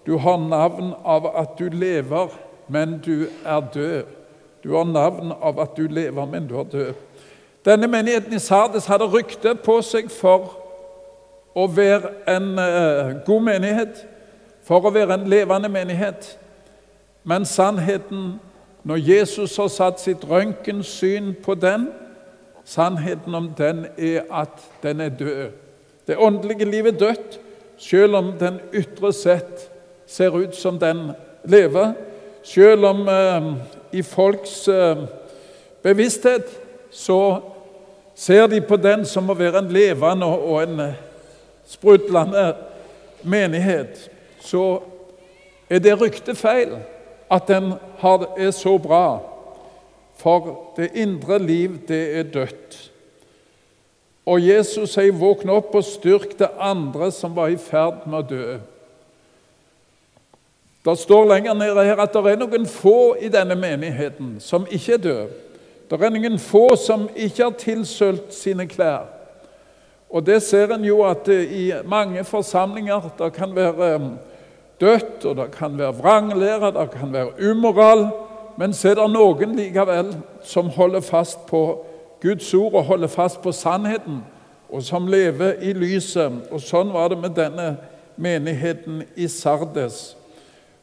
du 0.05 0.17
har 0.17 0.37
navn 0.37 0.93
av 1.03 1.27
at 1.37 1.57
du 1.59 1.69
lever, 1.69 2.27
men 2.67 2.99
du 3.05 3.27
er 3.45 3.61
død. 3.73 4.03
Du 4.63 4.75
har 4.75 4.85
navn 4.85 5.33
av 5.41 5.59
at 5.59 5.77
du 5.77 5.87
lever, 5.87 6.25
men 6.25 6.47
du 6.47 6.59
er 6.59 6.63
død. 6.63 6.93
Denne 7.65 7.87
menigheten 7.87 8.33
i 8.33 8.39
Sardes 8.39 8.85
hadde 8.89 9.05
rykte 9.05 9.53
på 9.55 9.77
seg 9.85 10.09
for 10.13 10.55
å 11.53 11.67
være 11.69 12.13
en 12.31 12.53
uh, 12.57 13.11
god 13.25 13.45
menighet, 13.45 14.05
for 14.65 14.81
å 14.85 14.93
være 14.93 15.19
en 15.19 15.27
levende 15.29 15.69
menighet. 15.69 16.37
Men 17.23 17.45
sannheten, 17.45 18.39
når 18.83 19.03
Jesus 19.05 19.57
har 19.61 19.69
satt 19.69 20.01
sitt 20.01 20.23
røntgensyn 20.25 21.35
på 21.43 21.53
den, 21.55 21.91
sannheten 22.65 23.35
om 23.35 23.51
den 23.57 23.85
er 23.97 24.25
at 24.31 24.63
den 24.81 25.01
er 25.01 25.09
død. 25.09 25.51
Det 26.07 26.17
åndelige 26.17 26.65
livet 26.65 26.95
er 26.95 27.05
dødt, 27.05 27.39
selv 27.77 28.15
om 28.15 28.33
den 28.39 28.59
ytre 28.73 29.13
sett 29.13 29.70
ser 30.11 30.35
ut 30.37 30.55
som 30.55 30.79
den 30.79 31.11
lever. 31.43 31.93
Selv 32.43 32.85
om 32.85 33.07
eh, 33.07 33.53
i 33.91 34.01
folks 34.03 34.67
eh, 34.67 35.03
bevissthet 35.83 36.49
så 36.91 37.41
ser 38.15 38.47
de 38.47 38.59
på 38.61 38.75
den 38.77 39.05
som 39.07 39.29
å 39.31 39.37
være 39.37 39.61
en 39.61 39.71
levende 39.71 40.27
og 40.27 40.57
en 40.65 40.79
eh, 40.89 40.99
sprudlende 41.71 42.49
menighet, 43.23 44.09
så 44.43 44.81
er 45.69 45.79
det 45.79 45.95
ryktet 46.01 46.39
feil 46.39 46.75
at 47.31 47.47
den 47.47 47.71
er 48.01 48.51
så 48.51 48.75
bra. 48.81 49.21
For 50.19 50.73
det 50.75 50.91
indre 50.99 51.39
liv, 51.39 51.79
det 51.87 52.01
er 52.19 52.27
dødt. 52.33 52.77
Og 54.25 54.43
Jesus 54.47 54.93
sier, 54.93 55.11
'Våkn 55.11 55.49
opp 55.49 55.75
og 55.75 55.83
styrk 55.83 56.35
det 56.39 56.49
andre 56.59 57.11
som 57.11 57.35
var 57.35 57.47
i 57.49 57.57
ferd 57.57 58.05
med 58.05 58.19
å 58.19 58.27
dø'. 58.27 58.59
Det 60.85 60.97
står 60.97 61.25
lenger 61.25 61.53
nede 61.53 61.83
her 61.85 61.99
at 62.01 62.13
det 62.13 62.31
er 62.31 62.39
noen 62.41 62.65
få 62.65 63.15
i 63.21 63.29
denne 63.29 63.55
menigheten 63.55 64.35
som 64.41 64.65
ikke 64.69 64.93
er 64.93 65.01
døde. 65.03 65.27
Det 65.91 65.99
er 66.01 66.13
noen 66.13 66.39
få 66.39 66.75
som 66.79 67.09
ikke 67.15 67.43
har 67.43 67.57
tilsølt 67.59 68.33
sine 68.33 68.65
klær. 68.67 69.05
Og 70.09 70.25
det 70.25 70.41
ser 70.43 70.73
en 70.73 70.85
jo 70.85 71.03
at 71.07 71.27
i 71.27 71.71
mange 71.85 72.23
forsamlinger 72.23 73.11
det 73.19 73.33
kan 73.33 73.55
være 73.55 73.99
dødt, 74.81 75.25
og 75.25 75.35
det 75.35 75.51
kan 75.51 75.77
være 75.77 75.95
vranglære, 75.95 76.71
det 76.71 76.91
kan 76.91 77.13
være 77.13 77.51
umoral. 77.51 78.07
Men 78.57 78.73
så 78.73 78.89
er 78.89 78.95
det 78.99 79.07
noen 79.13 79.55
likevel 79.55 80.15
som 80.43 80.69
holder 80.69 81.01
fast 81.01 81.45
på 81.47 81.85
Guds 82.21 82.53
ord 82.53 82.73
og 82.73 82.83
holder 82.83 83.07
fast 83.07 83.41
på 83.41 83.51
sannheten, 83.51 84.23
og 84.69 84.83
som 84.83 85.07
lever 85.07 85.53
i 85.61 85.73
lyset. 85.73 86.31
Og 86.51 86.61
Sånn 86.61 86.91
var 86.93 87.09
det 87.09 87.19
med 87.21 87.35
denne 87.37 87.75
menigheten 88.17 89.03
i 89.15 89.27
Sardes. 89.27 90.20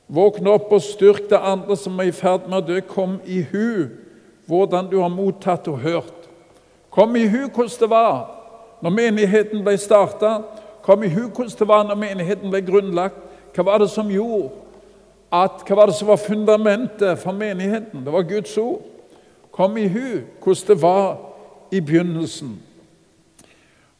Våkn 0.08 0.46
opp 0.48 0.72
og 0.72 0.82
styrk 0.82 1.26
det 1.28 1.36
andre 1.36 1.76
som 1.76 1.98
er 2.00 2.08
i 2.08 2.16
ferd 2.16 2.46
med 2.48 2.62
å 2.62 2.64
dø. 2.64 2.80
Kom 2.80 3.18
i 3.28 3.42
hu 3.50 3.88
hvordan 4.48 4.88
du 4.88 5.00
har 5.02 5.12
mottatt 5.12 5.68
og 5.68 5.82
hørt. 5.84 6.28
Kom 6.90 7.16
i 7.16 7.26
hu 7.28 7.48
hvordan 7.48 7.80
det 7.80 7.90
var 7.92 8.14
når 8.80 8.94
menigheten 8.94 9.64
ble 9.66 9.76
starta. 9.78 10.38
Kom 10.82 11.04
i 11.04 11.10
hu 11.12 11.26
hvordan 11.26 11.58
det 11.58 11.68
var 11.68 11.84
når 11.84 12.00
menigheten 12.00 12.54
ble 12.54 12.62
grunnlagt. 12.64 13.20
Hva 13.52 13.66
var 13.68 13.82
det 13.82 13.90
som 13.92 14.08
gjorde 14.08 14.48
at, 15.28 15.60
hva 15.68 15.76
var 15.76 15.90
det 15.90 15.98
som 15.98 16.08
var 16.08 16.22
fundamentet 16.22 17.20
for 17.20 17.36
menigheten? 17.36 18.04
Det 18.04 18.12
var 18.12 18.24
Guds 18.24 18.56
ord. 18.58 18.80
Kom 19.52 19.76
i 19.76 19.88
hu 19.92 20.22
hvordan 20.40 20.68
det 20.68 20.80
var 20.82 21.18
i 21.72 21.80
begynnelsen. 21.84 22.56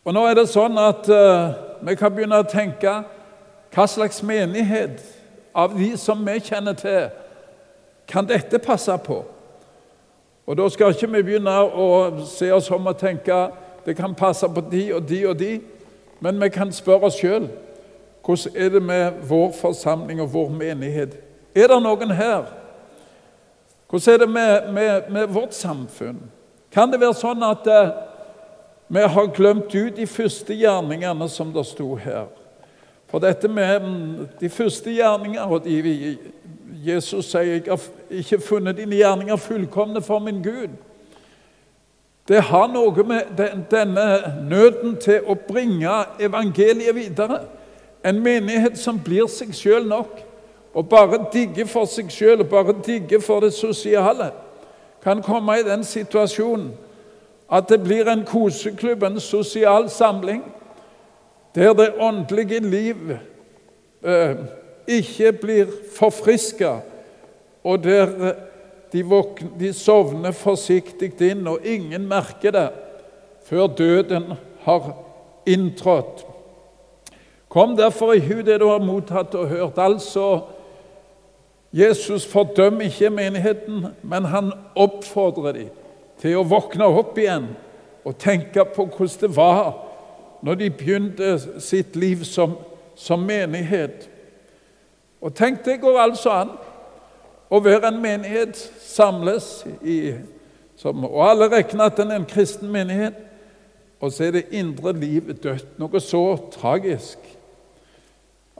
Og 0.05 0.15
Nå 0.15 0.25
er 0.25 0.39
det 0.39 0.49
sånn 0.49 0.79
at 0.81 1.05
uh, 1.13 1.53
vi 1.85 1.99
kan 2.01 2.15
begynne 2.15 2.41
å 2.41 2.49
tenke 2.49 2.95
hva 3.75 3.85
slags 3.85 4.23
menighet 4.25 5.03
av 5.59 5.75
de 5.75 5.97
som 5.99 6.21
vi 6.27 6.39
kjenner 6.39 6.77
til, 6.79 7.09
kan 8.09 8.27
dette 8.29 8.61
passe 8.63 8.95
på? 9.05 9.25
Og 10.47 10.57
Da 10.57 10.69
skal 10.73 10.95
ikke 10.95 11.11
vi 11.13 11.23
begynne 11.23 11.53
å 11.61 11.89
se 12.27 12.53
oss 12.53 12.71
om 12.71 12.87
og 12.87 12.97
tenke 12.99 13.49
det 13.85 13.97
kan 13.97 14.15
passe 14.15 14.49
på 14.49 14.63
de 14.71 14.95
og 14.95 15.09
de 15.09 15.19
og 15.29 15.39
de, 15.39 15.59
men 16.21 16.41
vi 16.41 16.49
kan 16.49 16.73
spørre 16.73 17.11
oss 17.11 17.19
sjøl 17.21 17.49
hvordan 18.29 18.57
er 18.57 18.69
det 18.69 18.83
med 18.83 19.13
vår 19.29 19.53
forsamling 19.57 20.21
og 20.21 20.33
vår 20.33 20.49
menighet? 20.53 21.15
Er 21.57 21.71
det 21.71 21.79
noen 21.81 22.11
her? 22.13 22.51
Hvordan 23.89 24.15
er 24.15 24.19
det 24.19 24.29
med, 24.29 24.73
med, 24.73 25.11
med 25.11 25.27
vårt 25.33 25.55
samfunn? 25.55 26.19
Kan 26.73 26.93
det 26.93 27.01
være 27.01 27.17
sånn 27.17 27.41
at 27.43 27.65
eh, 27.73 27.95
vi 28.93 29.01
har 29.01 29.31
glemt 29.33 29.73
ut 29.73 29.97
de 29.97 30.05
første 30.07 30.53
gjerningene 30.53 31.29
som 31.33 31.55
det 31.55 31.65
sto 31.71 31.95
her? 31.97 32.29
For 33.09 33.19
dette 33.19 33.49
med 33.49 33.81
mm, 33.81 34.29
de 34.41 34.49
første 34.49 34.93
gjerninger 34.93 35.43
og 35.43 35.65
de, 35.65 36.17
Jesus 36.85 37.31
sier 37.33 37.57
jeg 37.59 37.65
har 37.69 37.81
ikke 38.11 38.41
funnet 38.41 38.77
dine 38.77 38.97
gjerninger 38.97 39.37
fullkomne 39.37 40.03
for 40.05 40.19
min 40.19 40.43
Gud. 40.45 40.77
Det 42.29 42.43
har 42.43 42.67
noe 42.69 43.05
med 43.09 43.31
denne 43.71 44.05
nøden 44.51 44.99
til 45.01 45.25
å 45.25 45.37
bringe 45.49 45.95
evangeliet 46.21 46.95
videre. 46.95 47.41
En 48.05 48.21
menighet 48.21 48.77
som 48.79 49.01
blir 49.01 49.27
seg 49.33 49.55
sjøl 49.57 49.89
nok 49.89 50.21
og 50.77 50.89
bare 50.89 51.23
digger 51.33 51.67
for 51.67 51.89
seg 51.89 52.13
sjøl 52.13 52.45
og 52.45 52.51
bare 52.53 52.77
digger 52.87 53.23
for 53.25 53.41
det 53.41 53.55
sosiale, 53.57 54.29
kan 55.03 55.23
komme 55.25 55.57
i 55.59 55.65
den 55.65 55.85
situasjonen 55.85 56.69
at 57.51 57.71
det 57.73 57.81
blir 57.81 58.11
en 58.13 58.27
koseklubb, 58.29 59.03
en 59.03 59.21
sosial 59.21 59.89
samling, 59.91 60.43
der 61.55 61.73
det 61.75 61.95
åndelige 62.01 62.61
liv 62.61 63.17
eh, 64.05 64.37
ikke 64.89 65.33
blir 65.33 65.73
forfriska, 65.97 66.79
og 67.65 67.85
der 67.85 68.35
de, 68.93 69.03
våkner, 69.05 69.51
de 69.59 69.73
sovner 69.73 70.33
forsiktig 70.33 71.13
inn, 71.25 71.47
og 71.49 71.65
ingen 71.67 72.07
merker 72.09 72.55
det 72.55 72.69
før 73.49 73.67
døden 73.67 74.33
har 74.65 74.93
inntrådt. 75.49 76.25
Kom 77.49 77.77
derfor 77.77 78.13
i 78.13 78.21
hu 78.21 78.43
det 78.45 78.61
du 78.61 78.69
har 78.69 78.85
mottatt 78.85 79.35
og 79.35 79.49
hørt. 79.49 79.79
Altså, 79.81 80.41
Jesus 81.73 82.27
fordømmer 82.29 82.89
ikke 82.89 83.11
menigheten, 83.11 83.87
men 84.03 84.25
han 84.25 84.53
oppfordrer 84.77 85.57
dem 85.57 85.71
til 86.21 86.41
å 86.41 86.47
våkne 86.49 86.89
opp 86.89 87.19
igjen 87.21 87.53
og 88.05 88.17
tenke 88.21 88.65
på 88.75 88.89
hvordan 88.89 89.21
det 89.21 89.31
var 89.37 89.88
når 90.43 90.55
de 90.55 90.71
begynte 90.71 91.61
sitt 91.61 91.97
liv 91.97 92.25
som, 92.25 92.57
som 92.97 93.21
menighet. 93.21 94.09
Og 95.21 95.35
tenk, 95.35 95.65
det 95.65 95.81
går 95.81 95.99
altså 96.01 96.31
an 96.31 96.53
å 97.51 97.61
være 97.65 97.91
en 97.91 98.03
menighet, 98.03 98.59
samles 98.83 99.65
i 99.83 100.15
som, 100.79 101.05
Og 101.05 101.31
alle 101.31 101.49
regner 101.51 101.89
at 101.89 101.97
den 101.99 102.13
er 102.13 102.21
en 102.21 102.29
kristen 102.29 102.71
menighet. 102.71 103.17
Og 104.01 104.13
så 104.13 104.29
er 104.29 104.37
det 104.37 104.45
indre 104.55 104.93
livet 104.95 105.43
dødt. 105.43 105.73
Noe 105.79 106.01
så 106.01 106.37
tragisk 106.55 107.19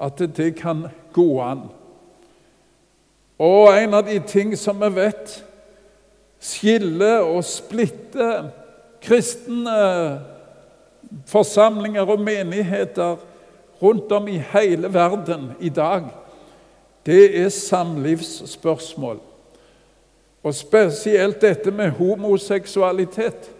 at 0.01 0.19
det 0.37 0.57
kan 0.59 0.89
gå 1.15 1.29
an. 1.43 1.69
Og 3.39 3.71
en 3.71 3.95
av 3.95 4.07
de 4.07 4.19
ting 4.27 4.57
som 4.59 4.81
vi 4.83 4.91
vet 4.97 5.37
skiller 6.43 7.23
og 7.23 7.45
splitter 7.47 8.51
kristne 9.03 9.79
forsamlinger 11.27 12.03
og 12.03 12.21
menigheter 12.21 13.17
rundt 13.83 14.13
om 14.13 14.29
i 14.29 14.43
hele 14.53 14.95
verden 14.95 15.53
i 15.61 15.69
dag, 15.69 16.03
det 17.07 17.41
er 17.41 17.49
samlivsspørsmål. 17.49 19.21
Og 20.43 20.55
spesielt 20.55 21.41
dette 21.41 21.71
med 21.71 21.91
homoseksualitet. 21.91 23.51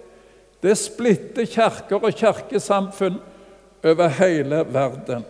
Det 0.63 0.79
splitter 0.79 1.47
kirker 1.47 1.97
og 1.97 2.13
kirkesamfunn 2.13 3.19
over 3.85 4.09
hele 4.09 4.65
verden. 4.73 5.25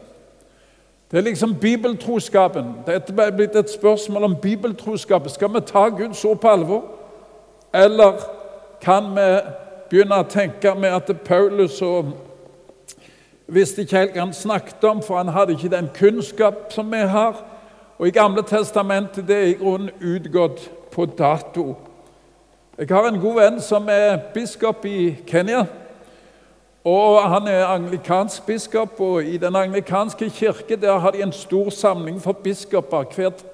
Det 1.11 1.19
er 1.19 1.23
liksom 1.23 1.55
bibeltroskapen. 1.61 2.75
Dette 2.87 3.15
er 3.23 3.31
blitt 3.31 3.57
et 3.57 3.71
spørsmål 3.71 4.25
om 4.25 4.37
bibeltroskap. 4.37 5.29
Skal 5.29 5.55
vi 5.55 5.61
ta 5.61 5.89
Guds 5.89 6.25
ord 6.25 6.41
på 6.41 6.49
alvor, 6.49 6.85
eller 7.75 8.13
kan 8.81 9.15
vi 9.17 9.29
begynne 9.91 10.21
å 10.21 10.27
tenke 10.29 10.75
med 10.75 10.93
at 10.93 11.13
Paulus 11.25 11.81
og 11.83 12.13
visste 13.49 13.83
ikke 13.83 13.97
helt 13.97 14.17
hva 14.17 14.27
han 14.27 14.37
snakket 14.37 14.85
om, 14.85 15.03
for 15.03 15.17
han 15.17 15.33
hadde 15.33 15.57
ikke 15.57 15.73
den 15.73 15.89
kunnskap 15.97 16.73
som 16.73 16.93
vi 16.93 17.01
har. 17.09 17.41
Og 17.99 18.09
i 18.09 18.15
Gamle 18.15 18.45
testamentet 18.47 19.27
det 19.29 19.37
er 19.37 19.51
i 19.53 19.59
grunnen 19.59 19.91
utgått 20.01 20.69
på 20.93 21.07
dato. 21.19 21.73
Jeg 22.79 22.89
har 22.95 23.09
en 23.09 23.21
god 23.21 23.41
venn 23.41 23.61
som 23.65 23.89
er 23.91 24.21
biskop 24.35 24.85
i 24.87 25.17
Kenya. 25.27 25.65
Og 26.85 27.23
Han 27.23 27.49
er 27.49 27.67
anglikansk 27.67 28.47
biskop, 28.47 29.01
og 29.01 29.25
i 29.25 29.37
den 29.37 29.57
anglikanske 29.57 30.31
kirke 30.31 30.77
der 30.77 30.99
har 30.99 31.11
de 31.11 31.23
en 31.23 31.33
stor 31.33 31.71
samling 31.71 32.21
for 32.23 32.33
biskoper 32.33 33.05
hvert 33.17 33.45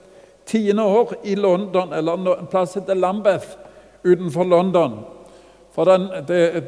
tiende 0.46 0.82
år 0.82 1.14
i 1.24 1.34
London, 1.34 1.92
eller 1.92 2.12
en 2.12 2.46
plass 2.46 2.74
heter 2.74 2.94
Lambeth 2.94 3.56
utenfor 4.04 4.44
London. 4.44 5.13
For 5.74 5.84
den, 5.84 6.08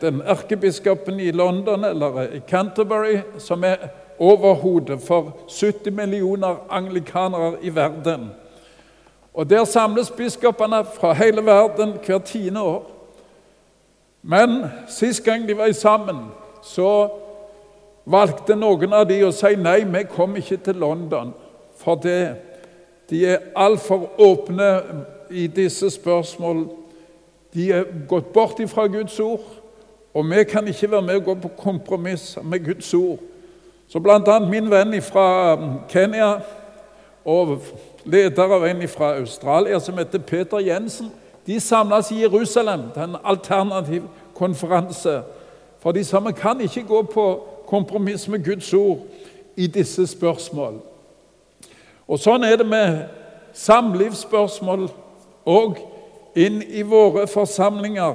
den 0.00 0.22
erkebiskopen 0.24 1.20
i 1.20 1.30
London, 1.30 1.84
eller 1.84 2.22
i 2.22 2.40
Canterbury, 2.48 3.18
som 3.38 3.64
er 3.64 3.76
overhodet 4.18 5.00
for 5.00 5.36
70 5.48 5.92
millioner 5.92 6.56
anglikanere 6.70 7.52
i 7.62 7.74
verden. 7.74 8.30
Og 9.34 9.50
Der 9.50 9.64
samles 9.64 10.10
biskopene 10.10 10.84
fra 10.84 11.12
hele 11.12 11.46
verden 11.46 11.92
hvert 12.06 12.24
tiende 12.24 12.62
år. 12.62 12.90
Men 14.22 14.64
sist 14.88 15.24
gang 15.24 15.48
de 15.48 15.56
var 15.56 15.72
sammen, 15.72 16.16
så 16.62 17.08
valgte 18.06 18.56
noen 18.56 18.92
av 18.92 19.06
de 19.06 19.20
å 19.26 19.30
si 19.34 19.54
nei, 19.54 19.84
vi 19.84 20.02
kom 20.10 20.36
ikke 20.36 20.56
til 20.56 20.80
London. 20.82 21.30
For 21.78 21.94
det, 21.94 22.34
de 23.10 23.22
er 23.26 23.52
altfor 23.54 24.08
åpne 24.18 24.70
i 25.30 25.46
disse 25.46 25.90
spørsmål 25.90 26.66
de 27.54 27.70
er 27.72 27.84
gått 28.08 28.32
bort 28.32 28.60
fra 28.68 28.86
Guds 28.86 29.20
ord, 29.20 29.44
og 30.14 30.30
vi 30.30 30.44
kan 30.44 30.68
ikke 30.68 30.90
være 30.90 31.02
med 31.02 31.14
og 31.14 31.24
gå 31.24 31.34
på 31.34 31.48
kompromiss 31.58 32.38
med 32.42 32.64
Guds 32.64 32.94
ord. 32.94 33.18
Så 33.88 34.00
bl.a. 34.00 34.38
min 34.38 34.70
venn 34.70 35.02
fra 35.02 35.54
um, 35.54 35.80
Kenya 35.88 36.38
og 37.24 37.58
leder 38.04 38.54
av 38.54 38.64
en 38.66 38.88
fra 38.88 39.14
Australia 39.18 39.78
som 39.80 39.98
heter 39.98 40.18
Peter 40.18 40.58
Jensen, 40.58 41.10
de 41.46 41.60
samles 41.60 42.10
i 42.10 42.22
Jerusalem 42.22 42.88
til 42.94 43.02
en 43.02 43.16
alternativ 43.24 44.02
konferanse. 44.34 45.22
For 45.78 45.92
de 45.92 46.04
samme 46.04 46.32
kan 46.32 46.60
ikke 46.60 46.82
gå 46.82 47.02
på 47.02 47.26
kompromiss 47.66 48.28
med 48.28 48.44
Guds 48.44 48.72
ord 48.74 48.98
i 49.56 49.66
disse 49.66 50.06
spørsmål. 50.06 50.80
Og 52.08 52.18
Sånn 52.22 52.44
er 52.46 52.56
det 52.56 52.66
med 52.66 53.06
samlivsspørsmål 53.56 54.88
og 55.46 55.78
inn 56.36 56.60
i 56.62 56.82
våre 56.82 57.26
forsamlinger. 57.26 58.14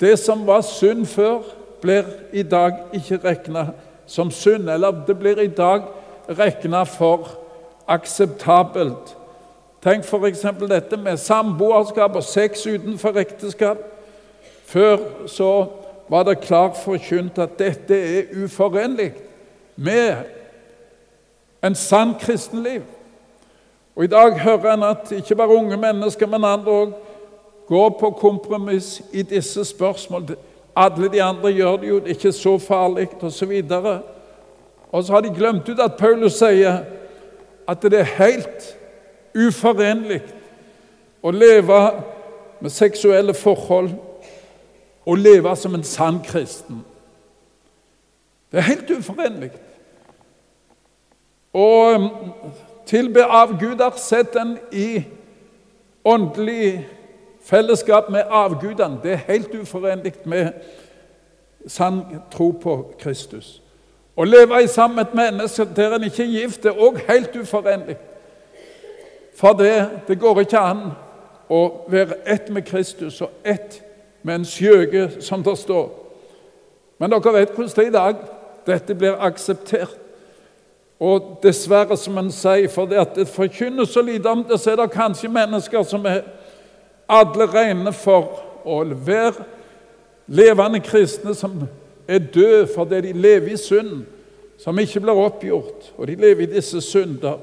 Det 0.00 0.18
som 0.18 0.46
var 0.46 0.60
synd 0.66 1.06
før, 1.06 1.42
blir 1.80 2.04
i 2.32 2.42
dag 2.42 2.72
ikke 2.92 3.20
regna 3.22 3.68
som 4.06 4.30
synd, 4.30 4.70
eller 4.70 5.04
det 5.06 5.18
blir 5.18 5.38
i 5.38 5.46
dag 5.46 5.82
regna 6.28 6.82
for 6.84 7.28
akseptabelt. 7.88 9.14
Tenk 9.82 10.04
f.eks. 10.04 10.42
dette 10.68 10.96
med 10.96 11.16
samboerskap 11.16 12.16
og 12.18 12.24
sex 12.26 12.66
utenfor 12.66 13.18
ekteskap. 13.20 13.78
Før 14.66 14.98
så 15.26 15.66
var 16.08 16.22
det 16.22 16.40
klart 16.40 16.76
forkynt 16.76 17.38
at 17.38 17.58
dette 17.58 17.94
er 17.94 18.44
uforenlig 18.44 19.12
med 19.76 20.16
en 21.62 21.74
sann 21.74 22.14
kristenliv. 22.20 22.82
Og 23.98 24.04
I 24.04 24.06
dag 24.06 24.38
hører 24.38 24.74
en 24.74 24.82
at 24.82 25.12
ikke 25.12 25.34
bare 25.34 25.48
unge 25.48 25.76
mennesker, 25.76 26.26
men 26.26 26.44
andre 26.46 26.72
òg 26.72 26.92
går 27.66 27.88
på 27.98 28.10
kompromiss 28.10 29.00
i 29.12 29.24
disse 29.26 29.64
spørsmålene. 29.64 30.36
Alle 30.76 31.08
de 31.10 31.22
andre 31.22 31.50
gjør 31.50 31.76
det 31.76 31.88
jo, 31.88 31.96
det 31.98 32.04
er 32.04 32.14
ikke 32.14 32.32
så 32.32 32.52
farlig, 32.58 33.08
osv. 33.20 33.64
Og, 33.70 33.98
og 34.92 35.04
så 35.04 35.12
har 35.12 35.20
de 35.20 35.34
glemt 35.34 35.68
ut 35.68 35.82
at 35.82 35.98
Paulus 35.98 36.38
sier 36.38 36.84
at 37.66 37.82
det 37.82 37.98
er 37.98 38.14
helt 38.20 38.68
uforenlig 39.34 40.20
å 41.18 41.34
leve 41.34 41.80
med 42.60 42.70
seksuelle 42.70 43.34
forhold 43.34 43.90
og 45.06 45.18
leve 45.18 45.56
som 45.56 45.74
en 45.74 45.84
sann 45.84 46.22
kristen. 46.22 46.84
Det 48.52 48.62
er 48.62 48.70
helt 48.70 48.94
uforenlig. 48.94 49.50
Og 51.52 52.10
tilbe 52.88 53.24
avguder, 53.24 53.90
sett 53.96 54.34
den 54.34 54.56
i 54.72 55.04
åndelig 56.04 56.88
fellesskap 57.44 58.10
med 58.10 58.22
avgudene. 58.30 59.00
Det 59.02 59.12
er 59.12 59.24
helt 59.28 59.54
uforenlig 59.54 60.14
med 60.24 60.52
sann 61.66 62.02
tro 62.32 62.50
på 62.62 62.76
Kristus. 63.00 63.58
Å 64.16 64.24
leve 64.24 64.62
i 64.62 64.66
sammen 64.66 64.96
med 64.96 65.06
et 65.06 65.14
menneske 65.14 65.68
der 65.76 65.94
en 65.94 66.06
ikke 66.08 66.24
er 66.24 66.32
gift, 66.40 66.64
er 66.66 66.80
òg 66.80 66.98
helt 67.08 67.36
uforenlig. 67.36 67.96
For 69.38 69.54
det, 69.54 69.90
det 70.08 70.18
går 70.18 70.40
ikke 70.42 70.58
an 70.58 70.88
å 71.48 71.60
være 71.88 72.18
ett 72.26 72.48
med 72.50 72.66
Kristus 72.66 73.20
og 73.22 73.30
ett 73.44 73.78
med 74.22 74.40
en 74.40 74.48
skjøge, 74.48 75.20
som 75.22 75.44
det 75.44 75.54
står. 75.58 75.86
Men 76.98 77.14
dere 77.14 77.34
vet 77.36 77.54
hvordan 77.54 77.76
det 77.76 77.84
er 77.84 77.92
i 77.92 77.94
dag. 77.94 78.24
Dette 78.66 78.94
blir 78.98 79.20
akseptert. 79.22 80.07
Og 81.00 81.38
dessverre, 81.42 81.96
som 81.96 82.18
en 82.18 82.30
sier, 82.34 82.68
for 82.68 82.90
det 82.90 82.98
at 82.98 83.14
det 83.14 83.28
forkynnes 83.30 83.92
så 83.94 84.02
lite 84.02 84.26
om 84.26 84.42
det, 84.44 84.58
så 84.60 84.72
er 84.72 84.80
det 84.80 84.90
kanskje 84.90 85.30
mennesker 85.30 85.82
som 85.86 86.06
er 86.06 86.24
alle 87.08 87.46
rene 87.46 87.92
for 87.94 88.42
å 88.66 88.80
være 88.84 89.46
levende 90.26 90.80
kristne 90.84 91.34
som 91.34 91.62
er 92.08 92.18
døde 92.18 92.66
fordi 92.74 93.00
de 93.06 93.12
lever 93.12 93.54
i 93.54 93.60
synd, 93.60 94.02
som 94.58 94.78
ikke 94.78 95.00
blir 95.00 95.22
oppgjort, 95.22 95.92
og 95.96 96.08
de 96.10 96.16
lever 96.18 96.48
i 96.48 96.52
disse 96.56 96.80
synder. 96.82 97.38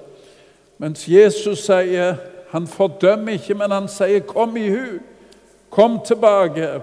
Mens 0.77 1.07
Jesus 1.07 1.65
sier 1.65 2.17
Han 2.55 2.67
fordømmer 2.67 3.35
ikke, 3.35 3.53
men 3.53 3.71
han 3.71 3.87
sier 3.87 4.19
'kom 4.19 4.57
i 4.57 4.69
hu'. 4.69 4.99
Kom 5.69 5.99
tilbake. 6.05 6.81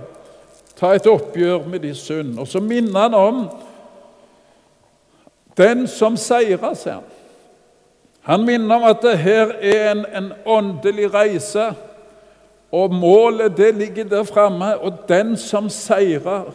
Ta 0.76 0.90
et 0.92 1.06
oppgjør 1.06 1.66
med 1.68 1.80
de 1.80 1.94
synd. 1.94 2.38
Og 2.38 2.48
så 2.48 2.60
minner 2.60 3.00
han 3.00 3.14
om 3.14 3.48
den 5.56 5.86
som 5.86 6.16
seirer, 6.16 6.74
sier 6.74 7.00
han. 7.00 7.08
Han 8.22 8.44
minner 8.46 8.76
om 8.76 8.84
at 8.86 9.02
det 9.02 9.16
her 9.18 9.50
er 9.58 9.90
en, 9.90 10.04
en 10.06 10.32
åndelig 10.46 11.08
reise, 11.14 11.72
og 12.72 12.94
målet 12.94 13.56
det 13.56 13.74
ligger 13.74 14.04
der 14.04 14.22
framme. 14.22 14.78
Og 14.78 14.92
den 15.08 15.36
som 15.36 15.68
seirer 15.68 16.52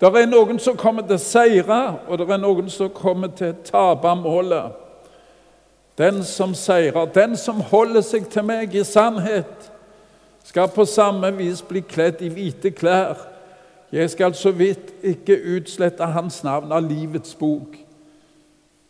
Det 0.00 0.08
er 0.08 0.26
noen 0.26 0.58
som 0.58 0.76
kommer 0.80 1.04
til 1.04 1.18
å 1.18 1.20
seire, 1.20 1.78
og 2.08 2.18
det 2.18 2.30
er 2.32 2.38
noen 2.40 2.70
som 2.72 2.88
kommer 2.88 3.28
til 3.36 3.50
å 3.52 3.58
tape 3.64 4.14
målet. 4.16 4.72
Den 6.00 6.22
som 6.24 6.54
seirer, 6.56 7.04
den 7.12 7.36
som 7.36 7.60
holder 7.60 8.00
seg 8.00 8.24
til 8.32 8.46
meg 8.48 8.72
i 8.72 8.84
sannhet, 8.84 9.68
skal 10.44 10.72
på 10.72 10.86
samme 10.88 11.28
vis 11.36 11.60
bli 11.62 11.82
kledd 11.84 12.22
i 12.24 12.30
hvite 12.32 12.72
klær. 12.72 13.20
Jeg 13.92 14.08
skal 14.10 14.34
så 14.34 14.54
vidt 14.56 14.94
ikke 15.04 15.36
utslette 15.58 16.08
hans 16.16 16.40
navn 16.48 16.72
av 16.72 16.88
livets 16.88 17.36
bok. 17.36 17.76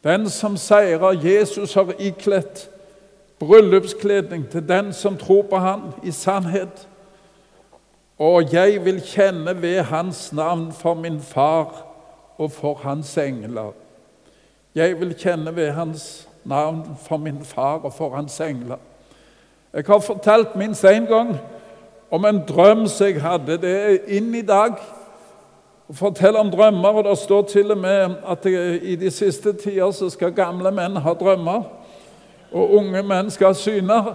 Den 0.04 0.28
som 0.30 0.56
seirer 0.56 1.12
Jesus 1.12 1.74
har 1.74 1.92
ikledt 1.98 2.70
bryllupskledning 3.38 4.48
til 4.50 4.68
den 4.68 4.92
som 4.92 5.16
tror 5.16 5.42
på 5.42 5.56
han 5.56 5.80
i 6.02 6.10
sannhet. 6.10 6.88
Og 8.18 8.52
jeg 8.52 8.84
vil 8.84 9.00
kjenne 9.00 9.62
ved 9.62 9.82
hans 9.82 10.32
navn 10.32 10.72
for 10.72 10.94
min 10.94 11.20
far 11.20 11.86
og 12.38 12.52
for 12.52 12.74
hans 12.74 13.16
engler. 13.18 13.72
Jeg 14.74 15.00
vil 15.00 15.14
kjenne 15.18 15.56
ved 15.56 15.70
hans 15.70 16.28
navn 16.44 16.98
for 17.08 17.16
min 17.16 17.44
far 17.44 17.78
og 17.78 17.92
for 17.92 18.14
hans 18.16 18.40
engler. 18.40 18.76
Jeg 19.72 19.84
har 19.86 19.98
fortalt 19.98 20.56
minst 20.56 20.84
én 20.84 21.06
gang 21.06 21.36
om 22.10 22.24
en 22.24 22.42
drøm 22.48 22.86
som 22.86 23.06
jeg 23.06 23.22
hadde. 23.22 23.58
Det 23.58 23.76
er 23.76 23.98
inn 24.16 24.34
i 24.34 24.42
dag 24.42 24.74
å 25.90 25.94
forteller 25.94 26.38
om 26.38 26.50
drømmer, 26.50 26.88
og 26.88 27.04
det 27.04 27.18
står 27.18 27.42
til 27.50 27.72
og 27.74 27.78
med 27.78 28.10
at 28.26 28.46
i 28.46 28.94
de 28.96 29.10
siste 29.10 29.52
tider 29.52 29.90
så 29.90 30.10
skal 30.10 30.30
gamle 30.30 30.70
menn 30.70 31.00
ha 31.02 31.14
drømmer, 31.18 31.64
og 32.52 32.74
unge 32.78 33.02
menn 33.02 33.30
skal 33.30 33.50
ha 33.50 33.58
syner. 33.58 34.12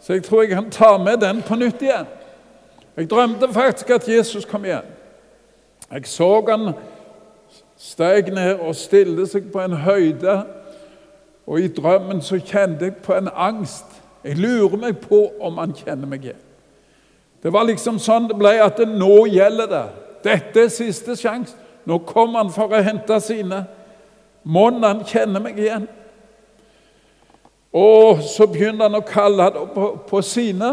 Så 0.00 0.12
jeg 0.16 0.24
tror 0.26 0.42
jeg 0.42 0.50
kan 0.50 0.70
ta 0.70 0.96
med 0.98 1.20
den 1.22 1.42
på 1.42 1.54
nytt 1.54 1.82
igjen. 1.82 2.06
Jeg 2.96 3.10
drømte 3.10 3.48
faktisk 3.52 3.90
at 3.90 4.08
Jesus 4.08 4.44
kom 4.44 4.64
igjen. 4.64 4.90
Jeg 5.92 6.06
så 6.06 6.42
han 6.48 6.72
steg 7.78 8.32
ned 8.34 8.58
og 8.58 8.74
stilte 8.74 9.26
seg 9.26 9.52
på 9.52 9.62
en 9.62 9.78
høyde, 9.78 10.42
og 11.46 11.60
i 11.60 11.68
drømmen 11.68 12.20
så 12.22 12.40
kjente 12.42 12.90
jeg 12.90 12.98
på 13.06 13.14
en 13.14 13.30
angst. 13.34 13.86
Jeg 14.24 14.36
lurer 14.36 14.76
meg 14.76 14.98
på 14.98 15.28
om 15.40 15.62
han 15.62 15.72
kjenner 15.78 16.10
meg 16.10 16.26
igjen. 16.26 16.44
Det 17.42 17.54
var 17.54 17.70
liksom 17.70 18.02
sånn 18.02 18.26
det 18.28 18.36
ble, 18.38 18.56
at 18.58 18.82
det 18.82 18.90
nå 18.90 19.26
gjelder 19.30 19.70
det. 19.70 19.86
Dette 20.24 20.64
er 20.66 20.72
siste 20.72 21.16
sjanse. 21.16 21.56
Nå 21.88 21.98
kom 22.04 22.34
han 22.36 22.50
for 22.52 22.72
å 22.72 22.82
hente 22.84 23.16
sine. 23.24 23.62
Mon 24.44 24.82
han 24.84 25.04
kjenner 25.08 25.40
meg 25.40 25.58
igjen? 25.60 25.86
Og 27.72 28.22
så 28.24 28.46
begynner 28.48 28.88
han 28.88 28.98
å 28.98 29.06
kalle 29.06 29.48
det 29.54 29.64
på, 29.74 29.86
på 30.08 30.22
sine. 30.24 30.72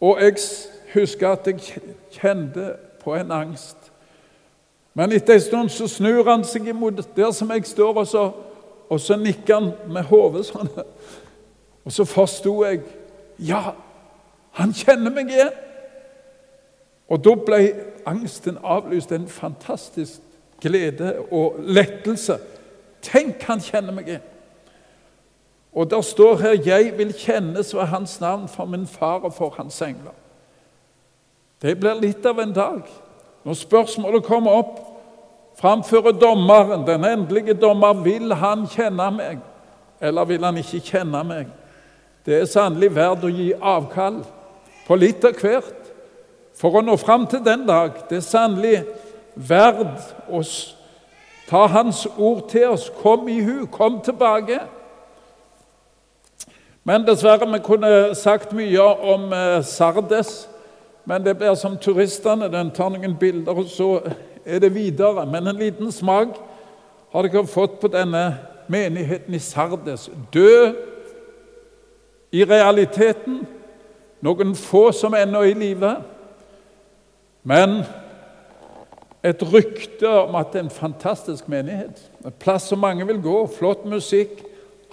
Og 0.00 0.20
jeg 0.20 0.36
husker 0.94 1.34
at 1.34 1.48
jeg 1.48 1.82
kjente 2.12 2.72
på 3.02 3.14
en 3.16 3.32
angst. 3.32 3.90
Men 4.94 5.12
etter 5.12 5.36
en 5.38 5.44
stund 5.44 5.72
så 5.72 5.88
snur 5.88 6.28
han 6.28 6.44
seg 6.44 6.68
imot 6.68 7.00
der 7.16 7.30
som 7.36 7.52
jeg 7.54 7.68
står, 7.68 8.00
og 8.02 8.06
så, 8.08 8.24
og 8.90 9.00
så 9.00 9.16
nikker 9.16 9.60
han 9.60 9.70
med 9.92 10.08
hodet 10.10 10.48
sånn. 10.50 10.72
Og 11.80 11.94
så 11.96 12.04
forsto 12.04 12.50
jeg 12.60 12.82
ja, 13.40 13.70
han 14.52 14.72
kjenner 14.76 15.14
meg 15.14 15.30
igjen. 15.32 15.54
Og 17.10 17.24
da 17.24 17.34
ble 17.34 17.60
angsten 18.06 18.58
avlyst. 18.62 19.12
En 19.12 19.28
fantastisk 19.28 20.20
glede 20.60 21.14
og 21.30 21.56
lettelse. 21.58 22.38
Tenk, 23.02 23.42
han 23.48 23.62
kjenner 23.64 23.96
meg 23.96 24.08
igjen. 24.08 24.26
Og 25.72 25.90
der 25.90 26.00
står 26.00 26.36
her 26.36 26.52
'Jeg 26.52 26.98
vil 26.98 27.12
kjennes 27.12 27.74
ved 27.74 27.86
Hans 27.86 28.20
navn 28.20 28.48
for 28.48 28.64
min 28.64 28.86
far 28.86 29.18
og 29.18 29.34
for 29.34 29.54
Hans 29.56 29.82
engler'. 29.82 30.18
Det 31.62 31.80
blir 31.80 32.00
litt 32.00 32.26
av 32.26 32.38
en 32.38 32.52
dag 32.52 32.82
når 33.44 33.54
spørsmålet 33.54 34.24
kommer 34.24 34.50
opp. 34.50 34.80
Framfører 35.60 36.12
dommeren, 36.12 36.86
den 36.86 37.04
endelige 37.04 37.54
dommer, 37.54 37.92
vil 37.92 38.34
han 38.34 38.66
kjenne 38.66 39.10
meg, 39.10 39.38
eller 40.00 40.24
vil 40.24 40.44
han 40.44 40.56
ikke 40.56 40.80
kjenne 40.80 41.24
meg? 41.24 41.46
Det 42.26 42.40
er 42.40 42.44
sannelig 42.44 42.94
verdt 42.94 43.24
å 43.24 43.32
gi 43.32 43.52
avkall 43.60 44.22
på 44.86 44.96
litt 44.96 45.24
av 45.24 45.36
hvert 45.40 45.79
for 46.60 46.76
å 46.76 46.82
nå 46.84 46.96
fram 47.00 47.24
til 47.30 47.40
den 47.44 47.64
dag. 47.68 47.94
Det 48.10 48.18
er 48.20 48.26
sannelig 48.26 48.74
verdt 49.34 50.10
å 50.28 50.42
ta 51.48 51.64
Hans 51.72 52.04
ord 52.18 52.50
til 52.50 52.74
oss. 52.74 52.90
Kom 53.00 53.28
i 53.32 53.40
hu, 53.40 53.64
kom 53.72 54.00
tilbake. 54.04 54.60
Men 56.84 57.06
dessverre, 57.06 57.48
vi 57.48 57.62
kunne 57.64 58.14
sagt 58.14 58.52
mye 58.56 58.84
om 59.14 59.32
eh, 59.32 59.62
Sardes. 59.64 60.48
Men 61.08 61.24
det 61.24 61.38
blir 61.40 61.56
som 61.56 61.78
turistene. 61.80 62.50
Den 62.52 62.70
tar 62.76 62.92
noen 62.92 63.16
bilder, 63.16 63.56
og 63.56 63.72
så 63.72 63.90
er 64.44 64.60
det 64.60 64.74
videre. 64.74 65.24
Men 65.26 65.48
en 65.48 65.60
liten 65.60 65.92
smak 65.92 66.36
har 67.12 67.26
dere 67.26 67.46
fått 67.48 67.80
på 67.80 67.88
denne 67.88 68.24
menigheten 68.68 69.34
i 69.34 69.42
Sardes. 69.42 70.10
Død 70.32 70.76
i 72.36 72.44
realiteten. 72.44 73.46
Noen 74.20 74.52
få 74.54 74.90
som 74.92 75.16
ennå 75.16 75.40
er 75.40 75.54
i 75.54 75.60
live. 75.64 75.96
Men 77.42 77.82
et 79.24 79.42
rykte 79.52 80.08
om 80.08 80.34
at 80.34 80.52
det 80.52 80.60
er 80.60 80.64
en 80.68 80.70
fantastisk 80.70 81.48
menighet. 81.48 82.00
En 82.24 82.34
plass 82.40 82.68
som 82.68 82.80
mange 82.80 83.06
vil 83.06 83.20
gå. 83.22 83.46
Flott 83.58 83.84
musikk. 83.84 84.42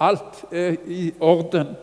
Alt 0.00 0.44
er 0.52 0.76
i 0.86 1.12
orden. 1.20 1.74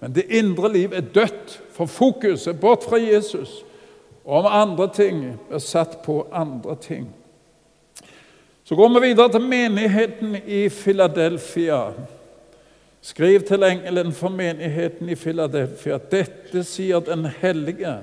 Men 0.00 0.14
det 0.14 0.30
indre 0.30 0.72
liv 0.72 0.92
er 0.96 1.00
dødt, 1.00 1.60
for 1.72 1.86
fokus 1.86 2.46
er 2.46 2.52
bort 2.52 2.84
fra 2.88 2.96
Jesus. 2.96 3.64
Og 4.24 4.38
om 4.38 4.46
andre 4.48 4.88
ting 4.94 5.24
er 5.50 5.58
satt 5.58 5.98
på 6.04 6.26
andre 6.32 6.76
ting. 6.80 7.08
Så 8.64 8.76
går 8.76 8.88
vi 8.94 9.06
videre 9.08 9.32
til 9.32 9.40
menigheten 9.40 10.36
i 10.46 10.68
Filadelfia. 10.68 11.80
Skriv 13.02 13.40
til 13.40 13.62
engelen 13.66 14.12
for 14.12 14.28
menigheten 14.28 15.08
i 15.08 15.16
Filadelfia. 15.18 15.98
Dette 15.98 16.62
sier 16.64 17.00
den 17.00 17.26
hellige, 17.40 17.96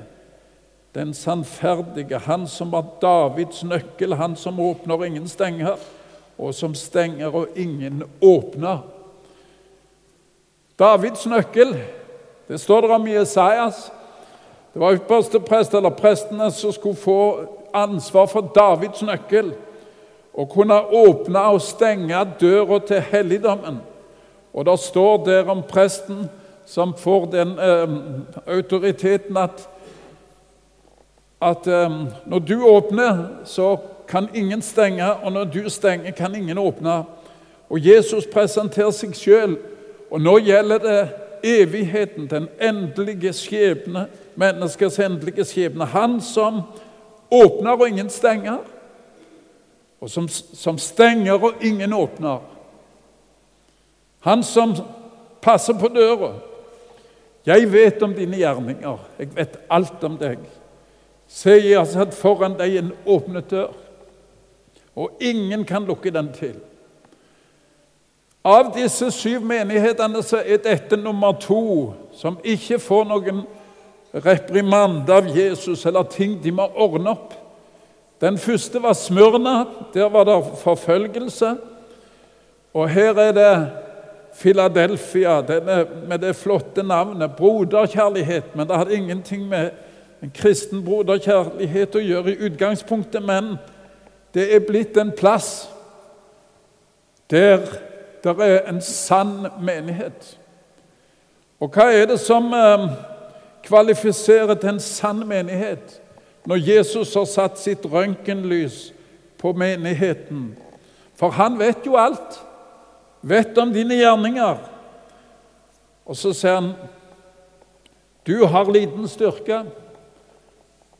den 0.97 1.13
sannferdige, 1.13 2.17
han 2.17 2.47
som 2.47 2.71
var 2.73 2.85
Davids 3.01 3.63
nøkkel, 3.63 4.15
han 4.17 4.35
som 4.35 4.59
åpner 4.59 4.97
og 4.97 5.05
ingen 5.05 5.27
stenger, 5.29 5.75
og 6.37 6.55
som 6.57 6.73
stenger 6.75 7.35
og 7.35 7.53
ingen 7.55 8.01
åpner. 8.21 8.79
Davids 10.79 11.25
nøkkel, 11.25 11.75
det 12.47 12.59
står 12.61 12.81
det 12.81 12.91
om 12.91 13.07
Jesajas. 13.07 13.91
Det 14.73 14.81
var 14.81 14.97
ypperste 14.97 15.39
prest, 15.39 15.73
eller 15.73 15.89
prestene, 15.89 16.51
som 16.51 16.71
skulle 16.71 16.95
få 16.95 17.21
ansvar 17.73 18.25
for 18.25 18.49
Davids 18.55 19.01
nøkkel. 19.01 19.53
Og 20.33 20.49
kunne 20.49 20.81
åpne 20.81 21.41
og 21.41 21.61
stenge 21.61 22.25
døra 22.39 22.79
til 22.79 23.01
helligdommen. 23.01 23.79
Og 24.53 24.65
det 24.65 24.79
står 24.79 25.25
der 25.25 25.49
om 25.49 25.63
presten 25.63 26.29
som 26.65 26.93
får 26.97 27.25
den 27.25 27.57
eh, 27.59 27.89
autoriteten 28.47 29.37
at, 29.37 29.69
at 31.41 31.67
um, 31.67 32.07
når 32.25 32.39
du 32.39 32.65
åpner, 32.65 33.25
så 33.45 33.77
kan 34.07 34.29
ingen 34.33 34.61
stenge, 34.61 35.13
og 35.13 35.31
når 35.31 35.43
du 35.43 35.69
stenger, 35.69 36.11
kan 36.11 36.35
ingen 36.35 36.57
åpne. 36.57 37.03
Og 37.69 37.87
Jesus 37.87 38.25
presenterer 38.33 38.91
seg 38.95 39.15
sjøl 39.15 39.57
og 40.11 40.21
nå 40.23 40.37
gjelder 40.39 40.79
det 40.79 41.01
evigheten, 41.43 42.27
den 42.31 42.47
endelige 42.61 43.33
skjebne, 43.35 44.07
menneskers 44.35 44.99
endelige 44.99 45.45
skjebne. 45.45 45.85
Han 45.85 46.21
som 46.23 46.61
åpner 47.31 47.75
og 47.75 47.87
ingen 47.89 48.09
stenger, 48.09 48.61
og 49.99 50.09
som, 50.09 50.27
som 50.29 50.77
stenger 50.77 51.43
og 51.43 51.63
ingen 51.65 51.93
åpner. 51.93 52.39
Han 54.19 54.43
som 54.43 54.75
passer 55.41 55.75
på 55.79 55.89
døra. 55.91 56.33
Jeg 57.45 57.71
vet 57.71 58.03
om 58.03 58.13
dine 58.15 58.37
gjerninger, 58.37 59.03
jeg 59.19 59.35
vet 59.35 59.59
alt 59.71 60.03
om 60.03 60.17
deg. 60.19 60.39
Se, 61.37 61.53
jeg 61.53 61.77
har 61.77 61.85
satt 61.85 62.15
foran 62.17 62.55
deg 62.57 62.79
en 62.79 62.95
åpnet 63.05 63.51
dør, 63.51 63.75
og 64.97 65.21
ingen 65.21 65.65
kan 65.69 65.85
lukke 65.85 66.09
den 66.09 66.31
til. 66.33 66.55
Av 68.47 68.71
disse 68.73 69.11
syv 69.11 69.43
menighetene 69.45 70.23
så 70.25 70.39
er 70.39 70.63
dette 70.63 70.97
nummer 70.97 71.35
to 71.37 71.93
som 72.15 72.39
ikke 72.47 72.79
får 72.81 73.05
noen 73.09 73.43
reprimande 74.23 75.13
av 75.13 75.27
Jesus 75.35 75.83
eller 75.85 76.07
ting 76.09 76.37
de 76.41 76.53
må 76.55 76.65
ordne 76.73 77.11
opp. 77.11 77.35
Den 78.23 78.39
første 78.41 78.81
var 78.81 78.95
Smørna. 78.97 79.57
Der 79.93 80.09
var 80.09 80.25
det 80.25 80.37
forfølgelse. 80.63 81.51
Og 82.73 82.89
her 82.89 83.19
er 83.19 83.35
det 83.35 83.51
Philadelphia 84.39 85.41
med 86.07 86.19
det 86.23 86.35
flotte 86.35 86.83
navnet. 86.83 87.35
Broderkjærlighet. 87.37 88.55
Men 88.55 88.67
det 88.67 88.77
hadde 88.77 88.95
ingenting 88.95 89.45
med 89.47 89.69
en 90.23 90.31
kristen 90.33 90.83
broderkjærlighet 90.85 91.95
å 91.95 92.03
gjøre 92.03 92.33
i 92.33 92.47
utgangspunktet. 92.49 93.23
Men 93.23 93.55
det 94.33 94.47
er 94.55 94.65
blitt 94.65 94.97
en 94.97 95.13
plass 95.15 95.67
der 97.29 97.65
det 98.23 98.33
er 98.43 98.65
en 98.67 98.81
sann 98.81 99.45
menighet. 99.61 100.37
Og 101.61 101.71
hva 101.71 101.87
er 101.93 102.09
det 102.09 102.17
som 102.19 102.49
eh, 102.53 102.87
kvalifiserer 103.63 104.57
til 104.57 104.73
en 104.73 104.81
sann 104.83 105.21
menighet? 105.27 106.01
Når 106.47 106.61
Jesus 106.65 107.13
har 107.13 107.27
satt 107.29 107.59
sitt 107.59 107.85
røntgenlys 107.85 108.91
på 109.37 109.53
menigheten. 109.53 110.55
For 111.15 111.33
han 111.35 111.59
vet 111.59 111.85
jo 111.85 111.95
alt. 111.99 112.41
Vet 113.21 113.57
om 113.57 113.73
dine 113.73 113.95
gjerninger. 113.99 114.59
Og 116.07 116.15
så 116.15 116.33
sier 116.33 116.55
han, 116.55 116.73
'Du 118.25 118.45
har 118.45 118.71
liten 118.71 119.07
styrke.' 119.07 119.65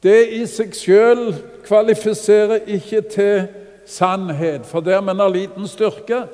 Det 0.04 0.18
i 0.38 0.44
seg 0.50 0.76
sjøl 0.78 1.32
kvalifiserer 1.66 2.68
ikke 2.70 3.02
til 3.12 3.48
sannhet, 3.88 4.66
for 4.66 4.84
der 4.84 5.02
med 5.02 5.18
en 5.18 5.34
liten 5.34 5.68
styrke. 5.68 6.26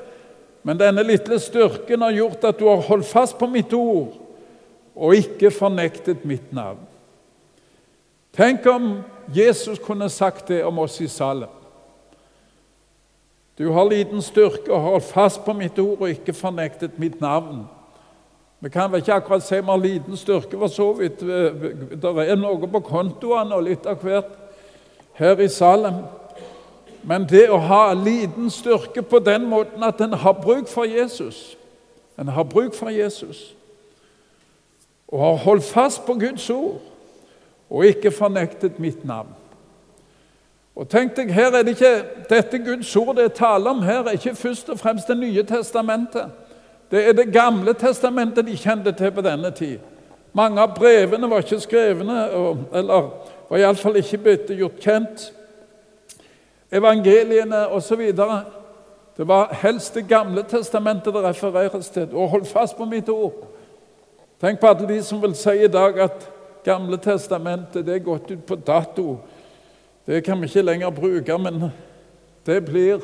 Men 0.64 0.80
denne 0.80 1.04
lille 1.04 1.40
styrken 1.40 2.02
har 2.02 2.16
gjort 2.16 2.44
at 2.48 2.60
du 2.60 2.68
har 2.68 2.84
holdt 2.88 3.08
fast 3.08 3.38
på 3.38 3.48
mitt 3.52 3.74
ord 3.74 4.20
og 4.96 5.16
ikke 5.16 5.52
fornektet 5.52 6.26
mitt 6.26 6.54
navn. 6.54 6.82
Tenk 8.34 8.66
om 8.70 9.02
Jesus 9.36 9.80
kunne 9.82 10.10
sagt 10.10 10.48
det 10.48 10.64
om 10.66 10.80
oss 10.80 11.00
i 11.02 11.08
Salem. 11.08 11.50
Du 13.58 13.70
har 13.72 13.86
liten 13.86 14.22
styrke 14.22 14.74
og 14.74 14.82
holdt 14.82 15.10
fast 15.12 15.44
på 15.46 15.54
mitt 15.54 15.78
ord 15.80 16.00
og 16.02 16.10
ikke 16.10 16.34
fornektet 16.34 16.98
mitt 17.02 17.20
navn. 17.22 17.66
Vi 18.64 18.70
kan 18.70 18.92
vel 18.92 19.02
ikke 19.02 19.14
akkurat 19.14 19.44
si 19.44 19.56
vi 19.56 19.68
har 19.68 19.78
liten 19.78 20.18
styrke, 20.18 20.58
for 20.58 20.68
så 20.68 20.94
vidt. 20.94 21.20
Det 21.20 22.12
er 22.30 22.38
noe 22.40 22.68
på 22.72 22.80
kontoene 22.80 23.58
og 23.58 23.66
litt 23.66 23.84
av 23.86 24.00
hvert 24.00 24.30
her 25.20 25.42
i 25.44 25.50
Salem. 25.52 25.98
Men 27.04 27.26
det 27.28 27.50
å 27.52 27.58
ha 27.60 27.90
liten 27.94 28.48
styrke 28.48 29.04
på 29.04 29.20
den 29.20 29.50
måten 29.52 29.84
at 29.84 30.00
en 30.02 30.16
har 30.16 30.40
bruk 30.40 30.70
for 30.72 30.88
Jesus 30.88 31.58
En 32.18 32.28
har 32.28 32.44
bruk 32.44 32.76
for 32.78 32.90
Jesus 32.94 33.56
og 35.08 35.20
har 35.20 35.36
holdt 35.44 35.64
fast 35.64 36.06
på 36.06 36.14
Guds 36.14 36.50
ord 36.50 36.80
og 37.70 37.86
ikke 37.86 38.12
fornektet 38.12 38.80
mitt 38.80 39.06
navn. 39.06 39.34
Og 40.76 40.90
tenk 40.90 41.16
deg, 41.18 41.34
her 41.34 41.52
er 41.52 41.66
det 41.66 41.76
ikke, 41.76 42.06
Dette 42.30 42.60
Guds 42.62 42.96
ord 42.96 43.16
det 43.18 43.26
er 43.26 43.36
tale 43.38 43.70
om 43.70 43.82
her, 43.82 44.06
er 44.06 44.18
ikke 44.18 44.36
først 44.36 44.70
og 44.70 44.80
fremst 44.80 45.08
Det 45.08 45.18
nye 45.18 45.44
testamentet. 45.44 46.32
Det 46.94 47.08
er 47.08 47.14
Det 47.14 47.32
gamle 47.34 47.74
testamentet 47.74 48.46
de 48.46 48.58
kjente 48.58 48.92
til 48.94 49.12
på 49.12 49.22
denne 49.26 49.50
tid. 49.52 49.80
Mange 50.34 50.62
av 50.62 50.76
brevene 50.78 51.30
var 51.30 51.42
ikke 51.42 51.60
skrevne, 51.60 52.18
eller 52.74 53.08
var 53.50 53.58
iallfall 53.58 53.98
ikke 53.98 54.20
blitt 54.22 54.52
gjort 54.54 54.78
kjent. 54.82 55.24
Evangeliene 56.72 57.64
osv. 57.74 58.04
Det 59.18 59.28
var 59.28 59.58
helst 59.64 59.96
Det 59.96 60.06
gamle 60.08 60.44
testamentet 60.44 61.14
det 61.14 61.24
refereres 61.24 61.90
til. 61.90 62.14
Og 62.14 62.30
hold 62.30 62.46
fast 62.46 62.78
på 62.78 62.86
mitt 62.86 63.10
ord. 63.10 63.42
Tenk 64.42 64.60
på 64.60 64.68
alle 64.68 64.88
de 64.88 65.02
som 65.04 65.22
vil 65.22 65.34
si 65.36 65.64
i 65.64 65.68
dag 65.68 66.00
at 66.00 66.30
Gamle 66.64 66.98
testamentet 66.98 67.84
det 67.84 67.98
er 67.98 68.06
gått 68.06 68.30
ut 68.32 68.46
på 68.48 68.56
dato. 68.56 69.18
Det 70.08 70.22
kan 70.24 70.40
vi 70.40 70.48
ikke 70.48 70.64
lenger 70.64 70.94
bruke, 70.96 71.38
men 71.38 71.72
det 72.46 72.62
blir 72.66 73.02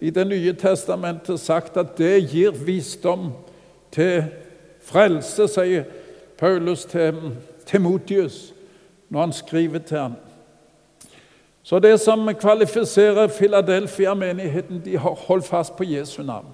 i 0.00 0.10
Det 0.10 0.26
nye 0.26 0.52
testamentet 0.52 1.40
sagt 1.40 1.76
at 1.76 1.98
det 1.98 2.28
gir 2.30 2.50
visdom 2.50 3.32
til 3.92 4.24
frelse, 4.84 5.48
sier 5.48 5.84
Paulus 6.38 6.84
til 6.84 7.36
Timotius 7.66 8.52
når 9.08 9.20
han 9.20 9.32
skriver 9.32 9.78
til 9.78 9.98
ham. 9.98 10.14
Så 11.62 11.78
det 11.78 12.00
som 12.00 12.28
kvalifiserer 12.34 13.28
Filadelfia-menigheten, 13.28 14.82
de 14.84 14.98
har 14.98 15.10
holdt 15.10 15.44
fast 15.44 15.76
på 15.76 15.84
Jesu 15.84 16.22
navn. 16.22 16.46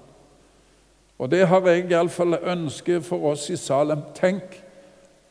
Og 1.19 1.31
det 1.31 1.47
har 1.47 1.67
jeg 1.67 1.91
iallfall 1.91 2.37
ønske 2.41 3.01
for 3.01 3.29
oss 3.29 3.49
i 3.49 3.57
Salem. 3.57 4.01
Tenk 4.15 4.63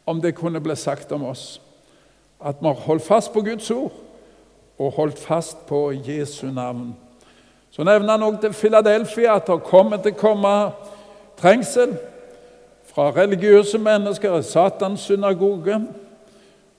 om 0.07 0.20
det 0.22 0.35
kunne 0.35 0.61
bli 0.61 0.77
sagt 0.77 1.12
om 1.12 1.25
oss. 1.25 1.61
At 2.44 2.57
vi 2.61 2.66
har 2.66 2.75
holdt 2.87 3.03
fast 3.03 3.33
på 3.33 3.40
Guds 3.40 3.70
ord 3.70 3.92
og 4.79 4.92
holdt 4.92 5.18
fast 5.18 5.66
på 5.66 5.92
Jesu 6.07 6.46
navn. 6.46 6.94
Så 7.73 7.85
nevner 7.85 8.11
han 8.11 8.23
også 8.23 8.41
til 8.41 8.53
Filadelfia 8.53 9.37
at 9.39 9.47
det 9.49 9.63
kommer 9.65 9.97
til 10.03 10.13
å 10.13 10.21
komme 10.21 10.51
trengsel 11.41 11.95
fra 12.93 13.09
religiøse 13.17 13.79
mennesker, 13.81 14.43
Satans 14.45 15.07
synagoge 15.09 15.79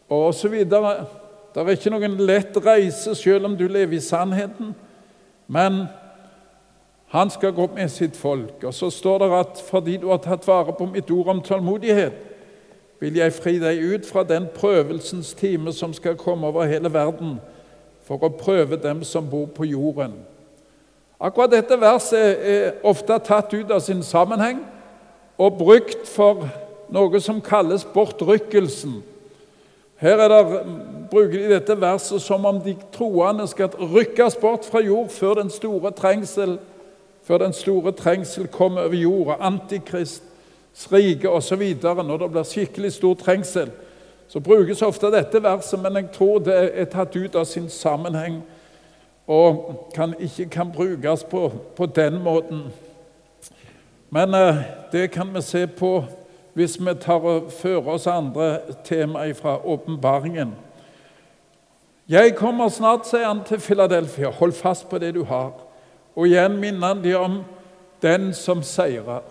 osv. 0.10 0.54
Det 0.70 1.62
er 1.62 1.72
ikke 1.74 1.94
noen 1.94 2.20
lett 2.22 2.58
reise 2.62 3.16
selv 3.18 3.50
om 3.50 3.56
du 3.58 3.66
lever 3.66 3.98
i 3.98 4.04
sannheten. 4.06 4.76
Men 5.48 5.86
han 7.14 7.30
skal 7.30 7.56
gå 7.58 7.66
med 7.74 7.90
sitt 7.90 8.18
folk. 8.18 8.62
Og 8.64 8.74
så 8.74 8.92
står 8.94 9.24
det 9.24 9.32
at 9.40 9.64
fordi 9.70 9.98
du 9.98 10.08
har 10.12 10.22
tatt 10.22 10.46
vare 10.48 10.76
på 10.78 10.86
mitt 10.94 11.10
ord 11.12 11.28
om 11.34 11.42
tålmodighet, 11.42 12.14
vil 13.02 13.18
jeg 13.18 13.34
fri 13.34 13.56
deg 13.60 13.82
ut 13.82 14.06
fra 14.06 14.24
den 14.24 14.46
prøvelsens 14.56 15.34
time 15.34 15.74
som 15.74 15.94
skal 15.94 16.16
komme 16.16 16.48
over 16.48 16.70
hele 16.70 16.94
verden, 16.94 17.40
for 18.06 18.22
å 18.22 18.30
prøve 18.38 18.78
dem 18.78 19.02
som 19.04 19.26
bor 19.30 19.50
på 19.56 19.66
jorden. 19.66 20.14
Akkurat 21.24 21.54
dette 21.54 21.78
verset 21.80 22.20
er 22.44 22.74
ofte 22.84 23.16
tatt 23.24 23.54
ut 23.56 23.70
av 23.72 23.80
sin 23.80 24.02
sammenheng 24.04 24.60
og 25.40 25.56
brukt 25.62 26.08
for 26.12 26.44
noe 26.92 27.22
som 27.24 27.40
kalles 27.42 27.86
bortrykkelsen. 27.94 28.98
Her 30.04 30.20
det, 30.28 30.42
bruker 31.12 31.38
de 31.38 31.54
dette 31.54 31.78
verset 31.80 32.22
som 32.22 32.44
om 32.46 32.60
de 32.60 32.76
troende 32.92 33.46
skal 33.48 33.72
rykkes 33.80 34.36
bort 34.42 34.68
fra 34.68 34.82
jord 34.84 35.14
før 35.16 35.40
den 35.40 35.52
store 35.54 35.94
trengsel, 35.96 36.58
før 37.24 37.46
den 37.46 37.56
store 37.56 37.94
trengsel 37.96 38.50
kommer 38.52 38.90
over 38.90 39.00
jorda. 39.00 39.38
Antikrist 39.40 40.28
rike 40.92 41.30
osv. 41.30 41.64
Når 41.84 42.18
det 42.18 42.32
blir 42.32 42.50
skikkelig 42.50 42.92
stor 42.98 43.16
trengsel, 43.16 43.72
så 44.28 44.40
brukes 44.44 44.82
ofte 44.82 45.12
dette 45.14 45.40
verset, 45.44 45.80
men 45.80 45.96
jeg 46.02 46.12
tror 46.18 46.44
det 46.44 46.60
er 46.74 46.92
tatt 46.92 47.16
ut 47.16 47.36
av 47.40 47.48
sin 47.48 47.70
sammenheng 47.70 48.42
og 49.28 49.90
kan, 49.96 50.16
ikke 50.20 50.50
kan 50.50 50.72
brukes 50.72 51.24
på, 51.24 51.52
på 51.76 51.86
den 51.86 52.24
måten. 52.24 52.64
Men 54.10 54.34
eh, 54.34 54.56
det 54.92 55.12
kan 55.12 55.36
vi 55.36 55.42
se 55.42 55.68
på 55.68 56.04
hvis 56.54 56.80
vi 56.80 56.94
tar 57.02 57.24
og 57.26 57.52
fører 57.52 57.88
oss 57.96 58.08
andre 58.08 58.60
temaer 58.86 59.34
fra 59.34 59.58
åpenbaringen. 59.66 60.52
Jeg 62.10 62.36
kommer 62.36 62.70
snart, 62.70 63.08
sier 63.08 63.26
han 63.26 63.42
til 63.48 63.60
Filadelfia. 63.60 64.30
Hold 64.30 64.52
fast 64.52 64.90
på 64.90 65.00
det 65.00 65.16
du 65.16 65.24
har. 65.24 65.54
Og 66.16 66.28
igjen 66.28 66.60
minner 66.62 66.88
han 66.92 67.02
dem 67.04 67.18
om 67.18 67.40
den 68.04 68.34
som 68.34 68.62
seirer. 68.64 69.24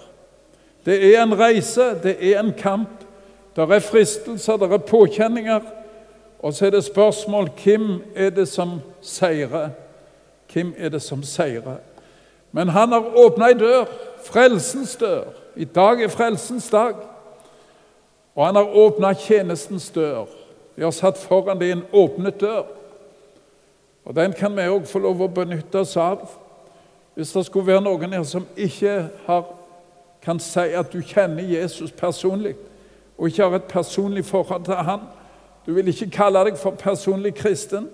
Det 0.84 0.96
er 1.12 1.22
en 1.22 1.38
reise, 1.38 1.92
det 2.02 2.16
er 2.18 2.40
en 2.40 2.54
kamp. 2.58 3.04
Det 3.56 3.68
er 3.70 3.84
fristelser, 3.84 4.56
det 4.56 4.72
er 4.72 4.86
påkjenninger. 4.88 5.60
Og 6.42 6.54
så 6.54 6.66
er 6.66 6.70
det 6.70 6.84
spørsmål 6.84 7.50
hvem 7.64 8.02
er 8.14 8.30
det 8.30 8.48
som 8.48 8.80
seirer? 9.00 9.70
Hvem 10.52 10.74
er 10.78 10.88
det 10.88 11.02
som 11.02 11.22
seirer? 11.22 11.76
Men 12.52 12.68
han 12.68 12.92
har 12.92 13.16
åpna 13.16 13.48
ei 13.48 13.54
dør, 13.56 13.84
frelsens 14.24 14.96
dør. 14.96 15.30
I 15.56 15.64
dag 15.64 16.02
er 16.02 16.08
frelsens 16.08 16.68
dag. 16.70 16.94
Og 18.34 18.46
han 18.46 18.54
har 18.54 18.76
åpna 18.76 19.12
tjenestens 19.14 19.90
dør. 19.90 20.26
Vi 20.76 20.82
har 20.82 20.90
satt 20.90 21.18
foran 21.18 21.60
det 21.60 21.72
en 21.72 21.84
åpnet 21.92 22.40
dør. 22.40 22.62
Og 24.04 24.14
Den 24.16 24.32
kan 24.32 24.56
vi 24.56 24.66
òg 24.66 24.86
få 24.86 24.98
lov 24.98 25.22
å 25.22 25.28
benytte 25.28 25.78
oss 25.78 25.96
av. 25.96 26.26
Hvis 27.14 27.32
det 27.32 27.46
skulle 27.46 27.66
være 27.66 27.84
noen 27.84 28.12
her 28.12 28.22
som 28.24 28.46
ikke 28.56 29.08
har 29.26 29.44
kan 30.22 30.38
si 30.38 30.60
at 30.78 30.92
du 30.92 31.00
kjenner 31.02 31.42
Jesus 31.42 31.90
personlig, 31.92 32.54
og 33.18 33.26
ikke 33.26 33.42
har 33.42 33.56
et 33.56 33.64
personlig 33.70 34.24
forhold 34.24 34.64
til 34.64 34.74
han, 34.74 35.00
du 35.66 35.72
vil 35.74 35.88
ikke 35.88 36.10
kalle 36.10 36.44
deg 36.44 36.58
for 36.58 36.70
personlig 36.78 37.34
kristen, 37.34 37.88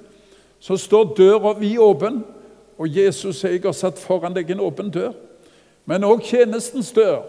så 0.61 0.77
står 0.77 1.15
døra 1.17 1.53
vid 1.59 1.79
åpen, 1.79 2.25
og 2.79 2.97
Jesus 2.97 3.41
sier 3.41 3.57
jeg 3.57 3.65
har 3.65 3.77
satt 3.77 3.99
foran 3.99 4.35
deg 4.35 4.51
en 4.51 4.61
åpen 4.63 4.91
dør. 4.91 5.13
Men 5.87 6.07
òg 6.07 6.23
tjenestens 6.27 6.93
dør 6.93 7.23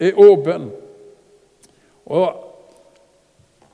er 0.00 0.18
åpen. 0.18 0.70
Og 2.06 2.42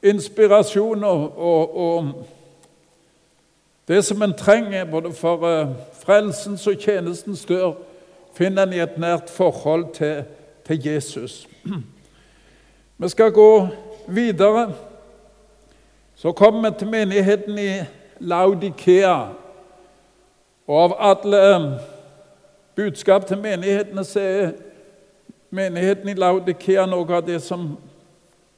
inspirasjon 0.03 1.05
og, 1.05 1.38
og, 1.38 1.77
og 1.77 2.05
det 3.88 4.05
som 4.05 4.23
en 4.23 4.35
trenger 4.38 4.85
både 4.91 5.12
for 5.12 5.45
uh, 5.45 5.75
frelsens 6.05 6.67
og 6.67 6.79
tjenestens 6.81 7.45
dør, 7.45 7.75
finner 8.35 8.62
en 8.65 8.73
i 8.73 8.81
et 8.81 8.99
nært 8.99 9.31
forhold 9.31 9.93
til 9.95 10.25
til 10.67 10.87
Jesus. 10.87 11.49
Vi 12.99 13.09
skal 13.09 13.33
gå 13.33 13.69
videre. 14.09 14.75
Så 16.22 16.32
kommer 16.32 16.70
vi 16.70 16.76
til 16.78 16.88
menigheten 16.88 17.58
i 17.58 17.85
Laudikea. 18.20 19.26
Og 20.66 20.85
av 20.85 20.92
alle 20.98 21.80
budskap 22.76 23.26
til 23.26 23.38
menighetene 23.38 24.04
så 24.04 24.20
er 24.20 24.52
menigheten 25.50 26.08
i 26.08 26.14
Laudikea 26.14 26.85
noe 26.87 27.11
av 27.11 27.26
det 27.26 27.40
som 27.42 27.72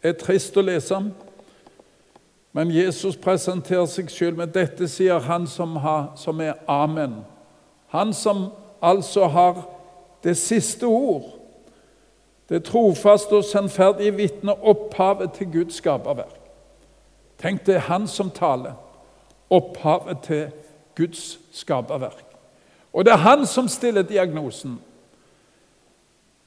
er 0.04 0.12
trist 0.12 0.60
å 0.60 0.66
lese 0.66 0.92
om. 0.98 1.08
Men 2.52 2.68
Jesus 2.68 3.16
presenterer 3.16 3.88
seg 3.88 4.12
selv 4.12 4.44
med 4.44 4.52
dette, 4.52 4.84
sier 4.84 5.24
han 5.24 5.48
som, 5.48 5.80
har, 5.80 6.12
som 6.20 6.44
er 6.44 6.60
Amen. 6.68 7.22
Han 7.96 8.12
som 8.12 8.50
altså 8.82 9.24
har 9.24 9.64
det 10.20 10.36
siste 10.36 10.84
ord. 10.84 11.32
Det 12.48 12.66
trofaste 12.68 13.40
og 13.40 13.44
sannferdige 13.48 14.20
vitne, 14.20 14.52
opphavet 14.52 15.32
til 15.32 15.52
Guds 15.52 15.80
skaperverk. 15.80 16.43
Tenk, 17.38 17.66
det 17.66 17.74
er 17.74 17.88
han 17.88 18.06
som 18.08 18.30
taler. 18.30 18.72
Opphavet 19.50 20.18
til 20.22 20.46
Guds 20.96 21.38
skaperverk. 21.52 22.24
Og 22.92 23.04
det 23.04 23.12
er 23.12 23.22
han 23.26 23.46
som 23.46 23.68
stiller 23.68 24.02
diagnosen. 24.02 24.78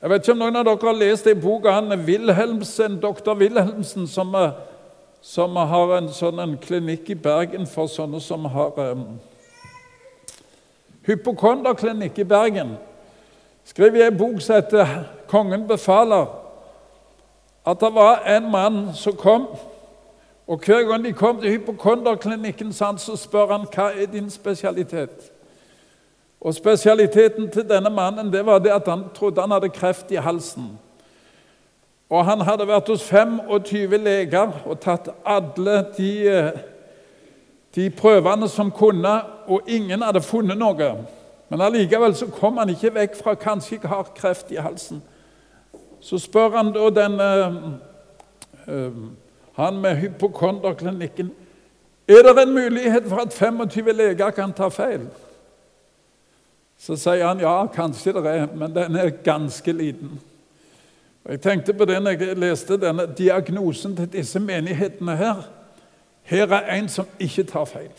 Jeg 0.02 0.10
vet 0.10 0.21
ikke 0.21 0.32
om 0.32 0.41
noen 0.43 0.60
av 0.60 0.65
dere 0.67 0.88
har 0.88 0.97
lest 1.00 1.26
det 1.26 1.39
bok 1.41 1.65
av 1.65 1.80
han 1.80 2.06
Wilhelmsen, 2.06 3.00
doktor 3.02 3.36
Wilhelmsen, 3.36 4.08
som, 4.08 4.36
som 5.21 5.56
har 5.58 5.93
en 5.97 6.12
sånn 6.13 6.39
en 6.39 6.54
klinikk 6.62 7.10
i 7.10 7.17
Bergen 7.17 7.65
for 7.67 7.89
sånne 7.89 8.21
som 8.21 8.45
har 8.54 8.78
um, 8.93 9.17
Hypokonderklinikk 11.08 12.19
i 12.19 12.28
Bergen. 12.28 12.76
Skriver 13.67 14.04
i 14.04 14.08
en 14.08 14.17
bok 14.19 14.41
som 14.41 14.56
heter 14.56 15.04
'Kongen 15.28 15.67
befaler', 15.67 16.28
at 17.65 17.80
det 17.80 17.93
var 17.93 18.21
en 18.28 18.52
mann 18.52 18.93
som 18.93 19.15
kom. 19.15 19.47
Og 20.48 20.62
Hver 20.66 20.84
gang 20.84 21.06
de 21.06 21.14
kom 21.14 21.42
til 21.42 21.50
hypokonderklinikken, 21.50 22.74
så 22.74 23.16
spør 23.16 23.52
han 23.52 23.68
hva 23.76 23.92
er 23.92 24.06
din 24.06 24.30
spesialitet 24.30 25.32
Og 26.42 26.54
Spesialiteten 26.54 27.52
til 27.52 27.70
denne 27.70 27.90
mannen 27.90 28.34
det 28.34 28.46
var 28.46 28.60
det 28.60 28.72
at 28.72 28.88
han 28.88 29.04
trodde 29.16 29.42
han 29.42 29.52
hadde 29.52 29.70
kreft 29.70 30.12
i 30.12 30.16
halsen. 30.16 30.80
Og 32.10 32.26
Han 32.26 32.42
hadde 32.42 32.68
vært 32.68 32.88
hos 32.88 33.04
25 33.04 33.98
leger 33.98 34.52
og 34.66 34.80
tatt 34.80 35.10
alle 35.26 35.86
de, 35.98 36.28
eh, 36.28 36.52
de 37.76 37.90
prøvene 37.90 38.48
som 38.48 38.72
kunne, 38.72 39.22
og 39.48 39.62
ingen 39.68 40.02
hadde 40.02 40.22
funnet 40.22 40.58
noe. 40.58 41.06
Men 41.50 41.62
allikevel 41.62 42.16
så 42.16 42.28
kom 42.28 42.58
han 42.58 42.70
ikke 42.70 42.94
vekk 42.94 43.16
fra 43.16 43.36
kanskje 43.36 43.76
ikke 43.76 43.88
har 43.88 44.12
kreft 44.16 44.52
i 44.52 44.56
halsen. 44.56 45.02
Så 46.00 46.18
spør 46.18 46.50
han 46.58 46.72
da 46.74 46.90
denne 46.90 47.28
uh, 48.68 48.92
han 49.58 49.80
med 49.82 49.96
hypokonderklinikken 49.96 51.32
er 52.08 52.22
det 52.24 52.41
en 52.41 52.54
mulighet 52.54 53.08
for 53.10 53.17
at 53.17 53.34
25 53.34 53.91
leger 53.93 54.30
kan 54.30 54.54
ta 54.54 54.70
feil. 54.70 55.08
Så 56.78 56.96
sier 56.96 57.26
han 57.26 57.41
ja, 57.41 57.65
kanskje 57.74 58.13
det 58.13 58.26
er, 58.32 58.46
men 58.54 58.76
den 58.76 58.96
er 58.96 59.10
ganske 59.10 59.74
liten. 59.74 60.20
Og 61.26 61.32
Jeg 61.32 61.41
tenkte 61.41 61.74
på 61.74 61.86
det 61.86 61.98
når 62.04 62.12
jeg 62.22 62.38
leste 62.38 62.78
denne 62.78 63.08
diagnosen 63.17 63.96
til 63.98 64.12
disse 64.13 64.39
menighetene 64.39 65.17
her. 65.17 65.41
Her 66.24 66.54
er 66.54 66.78
en 66.78 66.89
som 66.89 67.10
ikke 67.20 67.43
tar 67.43 67.65
feil. 67.65 67.91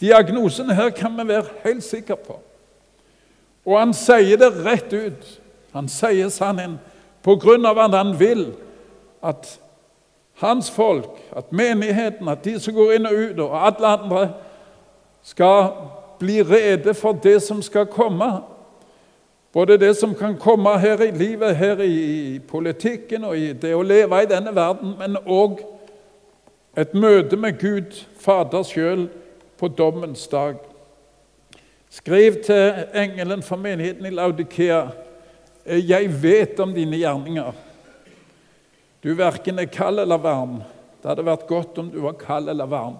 Diagnosen 0.00 0.70
her 0.70 0.90
kan 0.90 1.18
vi 1.18 1.28
være 1.28 1.58
helt 1.64 1.84
sikre 1.84 2.16
på. 2.16 2.38
Og 3.66 3.80
han 3.80 3.94
sier 3.94 4.38
det 4.38 4.54
rett 4.64 4.92
ut. 4.92 5.40
Han 5.74 5.88
sier 5.88 6.30
sannheten 6.30 6.78
på 7.26 7.34
grunn 7.42 7.66
av 7.66 7.82
at 7.82 7.98
han 7.98 8.14
vil 8.20 8.52
at 9.26 9.58
hans 10.36 10.70
folk, 10.70 11.10
at 11.36 11.52
menigheten, 11.52 12.28
at 12.28 12.44
de 12.44 12.58
som 12.60 12.74
går 12.74 12.92
inn 12.92 13.08
og 13.08 13.14
ut, 13.14 13.38
og 13.40 13.66
alle 13.66 13.86
andre, 13.86 14.28
skal 15.22 15.70
bli 16.18 16.42
rede 16.42 16.94
for 16.94 17.12
det 17.12 17.40
som 17.42 17.62
skal 17.62 17.86
komme. 17.86 18.28
Både 19.52 19.78
det 19.78 19.96
som 19.96 20.14
kan 20.14 20.36
komme 20.36 20.78
her 20.78 21.02
i 21.02 21.10
livet, 21.10 21.56
her 21.56 21.80
i 21.82 22.38
politikken 22.48 23.24
og 23.24 23.38
i 23.38 23.52
det 23.52 23.72
å 23.74 23.82
leve 23.82 24.22
i 24.22 24.28
denne 24.28 24.52
verden, 24.54 24.94
men 24.98 25.16
òg 25.24 25.62
et 26.76 26.94
møte 26.94 27.36
med 27.40 27.56
Gud, 27.60 27.96
Fader 28.20 28.62
sjøl, 28.62 29.08
på 29.56 29.68
dommens 29.68 30.26
dag. 30.28 30.58
Skriv 31.90 32.42
til 32.44 32.84
engelen 32.94 33.42
for 33.42 33.56
menigheten 33.56 34.06
i 34.06 34.12
Laudikea. 34.12 34.82
Jeg 35.64 36.10
vet 36.22 36.60
om 36.60 36.74
dine 36.74 36.98
gjerninger. 37.00 37.52
Du 39.06 39.12
verken 39.14 39.58
er 39.62 39.68
kald 39.70 40.00
eller 40.02 40.18
varm. 40.18 40.56
Det 40.98 41.06
hadde 41.06 41.22
vært 41.28 41.44
godt 41.46 41.76
om 41.78 41.90
du 41.92 42.00
var 42.02 42.16
kald 42.18 42.50
eller 42.50 42.66
varm. 42.66 42.96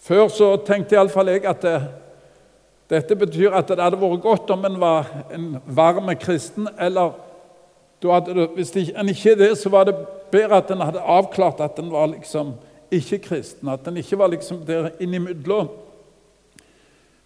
Før 0.00 0.30
så 0.32 0.54
tenkte 0.64 0.96
iallfall 0.96 1.28
jeg 1.28 1.44
at 1.44 1.66
det, 1.66 1.74
dette 2.88 3.18
betyr 3.20 3.52
at 3.52 3.68
det 3.68 3.84
hadde 3.84 4.00
vært 4.00 4.24
godt 4.24 4.54
om 4.56 4.64
en 4.64 4.80
var 4.80 5.12
en 5.28 5.50
varm 5.76 6.08
kristen, 6.16 6.72
eller 6.80 7.12
hadde, 8.00 8.48
hvis 8.56 8.72
en 8.80 9.12
ikke 9.12 9.34
er 9.34 9.40
det, 9.44 9.52
så 9.60 9.68
var 9.68 9.90
det 9.90 9.98
bedre 10.32 10.64
at 10.64 10.72
en 10.72 10.88
hadde 10.88 11.04
avklart 11.04 11.60
at 11.60 11.84
en 11.84 11.92
var 11.92 12.08
liksom 12.16 12.56
ikke 12.88 13.20
kristen, 13.28 13.68
at 13.68 13.84
en 13.84 14.00
ikke 14.00 14.24
var 14.24 14.32
liksom 14.32 14.64
der 14.64 14.94
innimellom. 15.04 15.68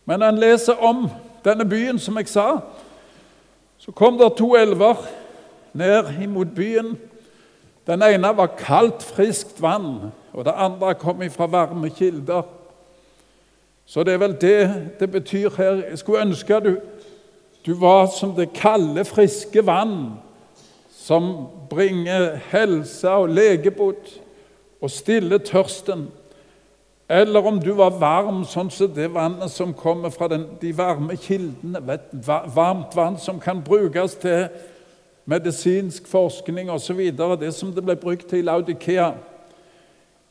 Men 0.04 0.18
når 0.18 0.34
en 0.34 0.46
leser 0.50 0.82
om 0.82 1.06
denne 1.46 1.62
byen, 1.62 2.02
som 2.02 2.18
jeg 2.18 2.34
sa, 2.34 2.48
så 3.78 3.94
kom 3.94 4.18
det 4.18 4.34
to 4.34 4.56
elver 4.58 4.98
ned 5.74 6.10
imot 6.22 6.54
byen. 6.56 6.94
Den 7.86 8.02
ene 8.02 8.30
var 8.36 8.54
kaldt, 8.58 9.02
friskt 9.02 9.62
vann, 9.62 10.12
og 10.32 10.44
det 10.44 10.54
andre 10.56 10.94
kom 10.94 11.22
fra 11.30 11.46
varme 11.46 11.90
kilder. 11.90 12.42
Så 13.86 14.04
det 14.04 14.14
er 14.14 14.18
vel 14.18 14.36
det 14.40 14.90
det 15.00 15.10
betyr 15.10 15.50
her. 15.56 15.82
Jeg 15.90 15.98
skulle 15.98 16.20
ønske 16.20 16.60
du, 16.60 16.76
du 17.66 17.74
var 17.80 18.06
som 18.06 18.32
det 18.32 18.52
kalde, 18.52 19.04
friske 19.04 19.66
vann 19.66 20.14
som 21.04 21.46
bringer 21.70 22.38
helse 22.48 23.10
og 23.10 23.28
legebod 23.28 24.20
og 24.80 24.90
stiller 24.90 25.38
tørsten. 25.38 26.08
Eller 27.08 27.44
om 27.44 27.58
du 27.60 27.74
var 27.76 27.98
varm, 28.00 28.44
sånn 28.48 28.70
som 28.72 28.92
det 28.96 29.10
vannet 29.12 29.52
som 29.52 29.74
kommer 29.76 30.12
fra 30.12 30.30
den, 30.32 30.46
de 30.62 30.72
varme 30.76 31.16
kildene. 31.20 31.98
Varmt 32.54 32.96
vann 32.96 33.18
som 33.20 33.40
kan 33.40 33.60
brukes 33.64 34.16
til 34.22 34.46
medisinsk 35.24 36.08
forskning 36.08 36.70
osv. 36.70 37.00
Det 37.40 37.54
som 37.54 37.72
det 37.72 37.84
ble 37.84 37.96
brukt 37.96 38.26
til 38.28 38.38
i 38.38 38.46
Laudikea. 38.46 39.12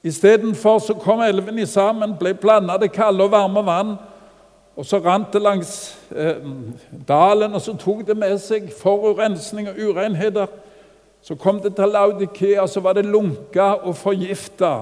Istedenfor 0.03 0.79
så 0.79 0.93
kom 0.99 1.21
elvene 1.23 1.65
sammen, 1.67 2.17
ble 2.19 2.33
blanda 2.33 2.75
det 2.77 2.91
kalde 2.91 3.23
og 3.23 3.31
varme 3.31 3.63
vann. 3.65 3.95
Og 4.75 4.85
så 4.85 4.97
rant 4.97 5.33
det 5.33 5.41
langs 5.41 5.97
eh, 6.15 6.41
dalen, 7.07 7.53
og 7.53 7.61
så 7.61 7.75
tok 7.77 8.01
det 8.07 8.17
med 8.17 8.39
seg 8.41 8.71
forurensning 8.73 9.69
og 9.69 9.77
urenheter. 9.77 10.49
Så 11.21 11.37
kom 11.39 11.61
det 11.61 11.75
til 11.77 11.93
Laudikea, 11.93 12.65
så 12.67 12.81
var 12.83 12.97
det 12.97 13.05
lunka 13.05 13.73
og 13.85 13.95
forgifta. 13.95 14.73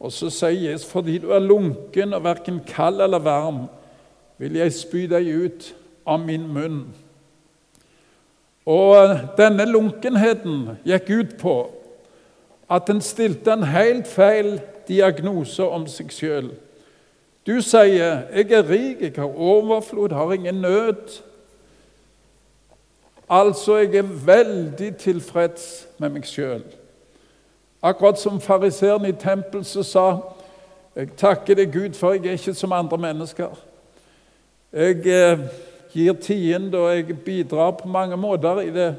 Og 0.00 0.12
så 0.12 0.32
sier 0.34 0.72
Jesus, 0.72 0.88
fordi 0.90 1.18
du 1.22 1.30
er 1.30 1.44
lunken 1.44 2.16
og 2.16 2.24
verken 2.24 2.58
kald 2.66 3.00
eller 3.00 3.22
varm, 3.22 3.66
vil 4.38 4.56
jeg 4.58 4.74
spy 4.74 5.04
deg 5.06 5.28
ut 5.30 5.68
av 6.08 6.24
min 6.24 6.48
munn. 6.50 6.80
Og 8.66 9.18
denne 9.36 9.64
lunkenheten 9.66 10.68
gikk 10.86 11.10
ut 11.10 11.38
på 11.40 11.56
at 12.70 12.90
en 12.90 13.00
stilte 13.02 13.52
en 13.52 13.66
helt 13.66 14.06
feil 14.06 14.60
diagnose 14.88 15.64
om 15.64 15.86
seg 15.90 16.12
sjøl. 16.14 16.52
Du 17.46 17.60
sier 17.60 18.22
'jeg 18.30 18.52
er 18.52 18.70
rik, 18.70 19.00
jeg 19.00 19.12
har 19.16 19.38
overflod, 19.38 20.12
har 20.12 20.32
ingen 20.32 20.54
nød'. 20.54 21.22
Altså, 23.28 23.76
jeg 23.76 23.94
er 23.94 24.26
veldig 24.26 24.96
tilfreds 24.96 25.88
med 25.98 26.08
meg 26.08 26.24
sjøl. 26.24 26.62
Akkurat 27.82 28.18
som 28.18 28.40
fariseeren 28.40 29.04
i 29.04 29.12
tempelet 29.12 29.66
som 29.66 29.82
sa 29.82 30.20
'Jeg 30.96 31.08
takker 31.16 31.54
deg, 31.54 31.72
Gud, 31.72 31.94
for 31.94 32.12
jeg 32.12 32.26
er 32.26 32.32
ikke 32.32 32.54
som 32.54 32.72
andre 32.72 32.98
mennesker'. 32.98 33.56
Jeg 34.72 35.06
eh, 35.06 35.38
gir 35.92 36.12
tiende, 36.20 36.78
og 36.78 36.96
jeg 36.96 37.18
bidrar 37.24 37.70
på 37.78 37.88
mange 37.88 38.16
måter 38.16 38.60
i 38.60 38.70
det, 38.70 38.94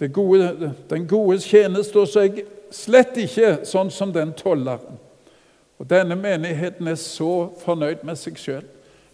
det 0.00 0.12
gode, 0.12 0.72
den 0.90 1.06
gode 1.08 1.38
tjeneste. 1.38 2.06
Så 2.06 2.26
jeg 2.26 2.44
slett 2.70 3.16
ikke 3.18 3.60
sånn 3.68 3.90
som 3.94 4.12
den 4.14 4.34
tolleren. 4.36 4.98
Og 5.80 5.88
Denne 5.90 6.16
menigheten 6.16 6.88
er 6.88 6.98
så 7.00 7.48
fornøyd 7.62 8.04
med 8.04 8.18
seg 8.20 8.36
sjøl. 8.38 8.66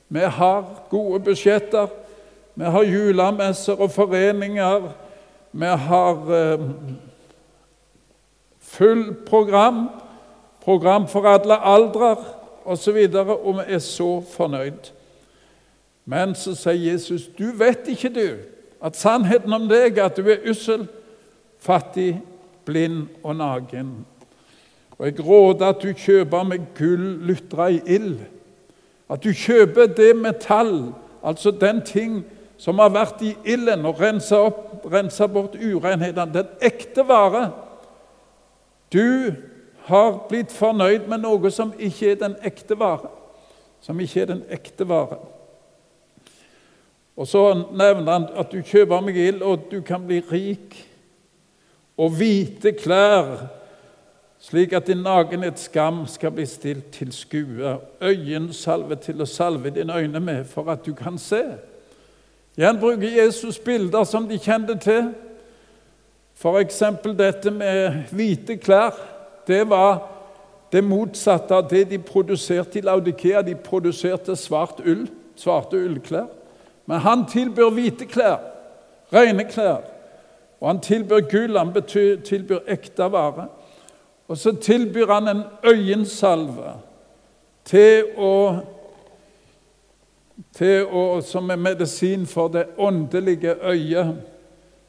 Vi 0.08 0.22
har 0.22 0.64
gode 0.90 1.20
budsjetter, 1.26 1.90
vi 2.56 2.64
har 2.64 2.86
julemesser 2.88 3.78
og 3.78 3.90
foreninger. 3.92 4.88
Vi 5.52 5.66
har 5.66 6.32
eh, 6.36 6.64
full 8.60 9.14
program, 9.26 9.88
program 10.64 11.06
for 11.08 11.28
alle 11.28 11.58
aldre 11.64 12.16
osv., 12.64 12.98
og, 13.14 13.46
og 13.46 13.58
vi 13.60 13.74
er 13.74 13.82
så 13.84 14.10
fornøyd. 14.32 14.90
Men 16.06 16.34
så 16.38 16.54
sier 16.54 16.92
Jesus, 16.92 17.26
du 17.38 17.50
vet 17.58 17.88
ikke, 17.90 18.08
du, 18.14 18.36
at 18.82 18.96
sannheten 18.96 19.52
om 19.52 19.66
deg 19.68 19.98
er 19.98 20.06
at 20.06 20.18
du 20.18 20.28
er 20.30 20.44
ussel, 20.46 20.86
fattig 21.58 22.20
blind 22.66 23.08
og 23.24 23.36
naken. 23.36 23.90
Og 24.98 25.06
Jeg 25.06 25.26
råder 25.26 25.66
at 25.66 25.82
du 25.82 25.92
kjøper 25.92 26.42
med 26.42 26.70
gull 26.78 27.26
lutra 27.26 27.68
i 27.68 27.80
ild. 27.86 28.20
At 29.10 29.24
du 29.24 29.32
kjøper 29.32 29.86
det 29.86 30.16
metall, 30.16 30.92
altså 31.22 31.50
den 31.50 31.82
ting 31.82 32.24
som 32.58 32.78
har 32.78 32.94
vært 32.94 33.20
i 33.22 33.34
ilden 33.44 33.84
og 33.86 34.00
rensa, 34.00 34.38
opp, 34.48 34.86
rensa 34.92 35.26
bort 35.26 35.58
urenhetene. 35.58 36.32
Den 36.32 36.46
ekte 36.64 37.04
vare. 37.08 37.50
Du 38.92 39.34
har 39.86 40.12
blitt 40.28 40.54
fornøyd 40.54 41.08
med 41.10 41.22
noe 41.26 41.50
som 41.52 41.74
ikke 41.78 42.14
er 42.14 42.20
den 42.22 42.36
ekte 42.46 42.78
vare. 42.78 43.10
Som 43.84 44.00
ikke 44.00 44.22
er 44.24 44.30
den 44.32 44.44
ekte 44.50 44.88
vare. 44.88 45.18
Og 47.16 47.26
Så 47.26 47.64
nevner 47.72 48.12
han 48.12 48.26
at 48.36 48.52
du 48.52 48.60
kjøper 48.60 49.00
meg 49.00 49.16
ild, 49.16 49.42
og 49.42 49.70
du 49.70 49.80
kan 49.80 50.04
bli 50.06 50.20
rik 50.20 50.76
og 51.96 52.10
hvite 52.18 52.74
klær, 52.76 53.46
slik 54.40 54.74
at 54.76 54.86
din 54.86 55.00
nakenhet 55.00 55.58
skam 55.58 56.04
skal 56.06 56.34
bli 56.36 56.44
stilt 56.46 56.90
til 56.92 57.12
skue, 57.12 57.78
øyensalve 58.04 58.98
til 59.00 59.24
å 59.24 59.28
salve 59.28 59.72
dine 59.72 59.96
øyne 59.96 60.20
med, 60.20 60.44
for 60.44 60.68
at 60.70 60.84
du 60.84 60.92
kan 60.94 61.16
se. 61.18 61.40
Igjen 62.56 62.80
bruker 62.80 63.16
Jesus 63.16 63.58
bilder 63.58 64.04
som 64.04 64.28
de 64.28 64.38
kjente 64.38 64.76
til. 64.80 65.10
F.eks. 66.36 66.82
dette 67.16 67.50
med 67.50 68.12
hvite 68.12 68.56
klær. 68.60 68.96
Det 69.48 69.64
var 69.68 70.02
det 70.72 70.84
motsatte 70.84 71.54
av 71.54 71.68
det 71.68 71.86
de 71.90 71.98
produserte 71.98 72.78
i 72.78 72.84
Laudikea. 72.84 73.42
De 73.42 73.54
produserte 73.56 74.36
svart 74.36 74.80
ull, 74.84 75.06
svarte 75.36 75.80
ullklær. 75.80 76.28
Men 76.86 77.02
han 77.02 77.26
tilbyr 77.26 77.70
hvite 77.74 78.06
klær, 78.06 78.38
rene 79.12 79.44
klær. 79.50 79.84
Og 80.60 80.68
han 80.70 80.80
tilbyr 80.80 81.26
gull, 81.30 81.58
han 81.58 81.74
tilbyr 82.24 82.64
ekte 82.72 83.10
vare. 83.12 83.48
Og 84.28 84.38
så 84.38 84.52
tilbyr 84.52 85.12
han 85.12 85.28
en 85.28 85.42
øyensalve 85.64 86.72
til 87.66 88.06
å, 88.18 88.32
til 90.54 90.86
å, 90.86 91.04
som 91.26 91.50
er 91.50 91.60
medisin 91.60 92.26
for 92.26 92.50
det 92.54 92.66
åndelige 92.78 93.54
øyet, 93.62 94.16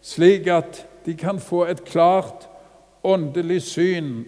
slik 0.02 0.48
at 0.48 0.86
de 1.06 1.16
kan 1.18 1.39
få 1.39 1.66
et 1.66 1.84
klart 1.86 2.48
åndelig 3.04 3.62
syn 3.62 4.26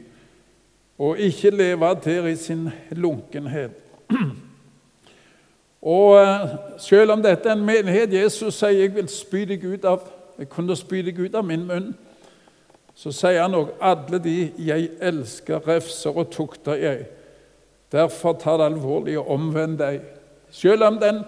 og 0.99 1.19
ikke 1.19 1.49
leve 1.49 1.93
der 2.03 2.27
i 2.27 2.35
sin 2.35 2.69
lunkenhet. 2.91 3.71
Og 5.89 6.19
eh, 6.21 6.49
Selv 6.77 7.11
om 7.11 7.23
dette 7.23 7.49
er 7.49 7.57
en 7.57 7.65
menighet 7.65 8.13
Jesus 8.13 8.59
sier 8.59 8.83
jeg 8.83 8.93
vil 8.95 9.09
spy 9.09 9.43
deg 9.49 9.65
ut 9.65 9.87
av 9.89 10.05
jeg 10.39 10.47
kunne 10.53 10.75
spy 10.77 11.01
deg 11.03 11.17
ut 11.19 11.33
av 11.35 11.43
min 11.43 11.65
munn, 11.67 11.87
så 12.95 13.11
sier 13.11 13.41
han 13.41 13.57
òg 13.57 13.73
alle 13.83 14.21
de 14.23 14.35
jeg 14.63 14.85
elsker, 15.03 15.59
refser 15.67 16.15
og 16.15 16.29
tukter 16.31 16.79
jeg. 16.79 17.01
Derfor 17.91 18.37
ta 18.39 18.53
det 18.55 18.69
alvorlig 18.69 19.17
og 19.19 19.33
omvend 19.35 19.75
deg. 19.81 19.99
Selv 20.51 20.87
om 20.87 20.99
den 21.01 21.19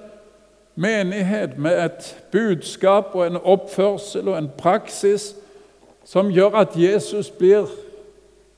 menighet 0.80 1.58
med 1.60 1.76
et 1.76 2.08
budskap 2.32 3.12
og 3.12 3.26
en 3.28 3.42
oppførsel 3.44 4.32
og 4.32 4.38
en 4.38 4.52
praksis 4.58 5.34
som 6.08 6.32
gjør 6.32 6.62
at 6.64 6.80
Jesus 6.80 7.30
blir 7.30 7.68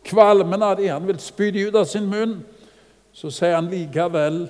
kvalmen 0.06 0.62
av 0.62 0.78
dem, 0.78 0.94
han 0.94 1.08
vil 1.08 1.20
spy 1.20 1.50
dem 1.50 1.72
ut 1.72 1.82
av 1.82 1.90
sin 1.90 2.06
munn, 2.10 2.44
så 3.14 3.34
sier 3.34 3.58
han 3.58 3.74
likevel 3.74 4.46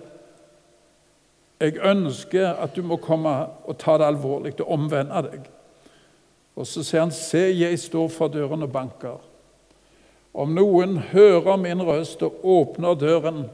jeg 1.64 1.80
ønsker 1.80 2.60
at 2.60 2.76
du 2.76 2.84
må 2.84 2.98
komme 3.00 3.32
og 3.64 3.78
ta 3.80 3.96
det 3.98 4.08
alvorlig 4.10 4.58
og 4.60 4.72
omvende 4.76 5.22
deg. 5.30 5.46
Og 6.56 6.68
så 6.68 6.84
sier 6.84 7.02
han, 7.02 7.12
'Se, 7.12 7.50
jeg 7.60 7.80
står 7.80 8.08
for 8.08 8.28
døren 8.28 8.64
og 8.64 8.72
banker.' 8.72 9.22
Om 10.34 10.50
noen 10.50 10.98
hører 10.98 11.56
min 11.62 11.82
røst 11.82 12.24
og 12.24 12.40
åpner 12.44 12.94
døren, 12.94 13.50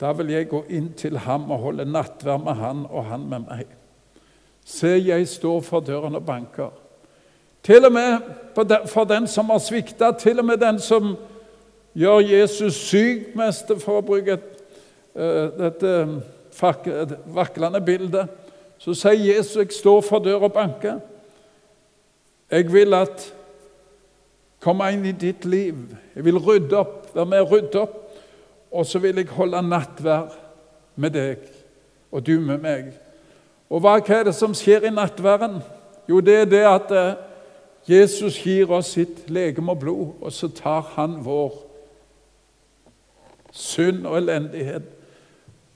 da 0.00 0.12
vil 0.12 0.30
jeg 0.30 0.48
gå 0.48 0.64
inn 0.68 0.92
til 0.98 1.18
ham 1.18 1.50
og 1.50 1.58
holde 1.58 1.84
nattverd 1.84 2.42
med 2.42 2.58
han 2.58 2.86
og 2.90 3.04
han 3.04 3.28
med 3.30 3.44
meg. 3.46 3.66
Se, 4.64 4.88
jeg 4.88 5.28
står 5.28 5.60
for 5.60 5.80
døren 5.80 6.14
og 6.14 6.26
banker. 6.26 6.70
Til 7.62 7.84
og 7.86 7.92
med 7.92 8.18
for 8.86 9.04
den 9.04 9.26
som 9.26 9.50
har 9.50 9.58
svikta, 9.58 10.10
til 10.18 10.38
og 10.38 10.44
med 10.44 10.56
den 10.56 10.80
som 10.82 11.16
gjør 11.94 12.18
Jesus 12.18 12.74
syk, 12.74 13.36
mest 13.38 13.70
for 13.78 14.00
å 14.00 14.06
bruke 14.06 14.32
et, 14.32 14.62
uh, 15.14 15.48
dette 15.58 15.92
vaklende 16.52 17.80
bildet, 17.80 18.28
så 18.78 18.94
sier 18.94 19.36
Jesus, 19.36 19.56
'Jeg 19.56 19.72
står 19.72 20.00
for 20.00 20.18
døra 20.18 20.44
og 20.44 20.52
banker'. 20.52 21.00
Jeg 22.50 22.72
vil 22.72 22.94
at 22.94 23.34
komme 24.60 24.92
inn 24.92 25.04
i 25.06 25.12
ditt 25.12 25.44
liv. 25.44 25.74
Jeg 26.16 26.24
vil 26.24 26.38
rydde 26.38 26.76
opp, 26.76 27.14
være 27.14 27.26
med 27.26 27.40
å 27.40 27.50
rydde 27.50 27.80
opp. 27.80 27.98
Og 28.72 28.86
så 28.86 28.98
vil 28.98 29.16
jeg 29.16 29.28
holde 29.28 29.62
nattverd 29.62 30.32
med 30.96 31.10
deg, 31.10 31.36
og 32.12 32.26
du 32.26 32.40
med 32.40 32.58
meg. 32.58 32.92
Og 33.70 33.80
hva 33.80 33.98
er 34.00 34.24
det 34.28 34.34
som 34.34 34.54
skjer 34.54 34.86
i 34.88 34.94
nattverden? 34.94 35.60
Jo, 36.08 36.20
det 36.20 36.36
er 36.36 36.44
det 36.44 36.64
at 36.68 36.90
eh, 36.90 37.20
Jesus 37.88 38.36
gir 38.44 38.70
oss 38.70 38.92
sitt 38.94 39.30
legeme 39.30 39.72
og 39.72 39.78
blod, 39.78 40.08
og 40.20 40.32
så 40.32 40.48
tar 40.48 40.92
han 40.94 41.18
vår 41.24 41.52
synd 43.52 44.06
og 44.06 44.16
elendighet 44.16 45.01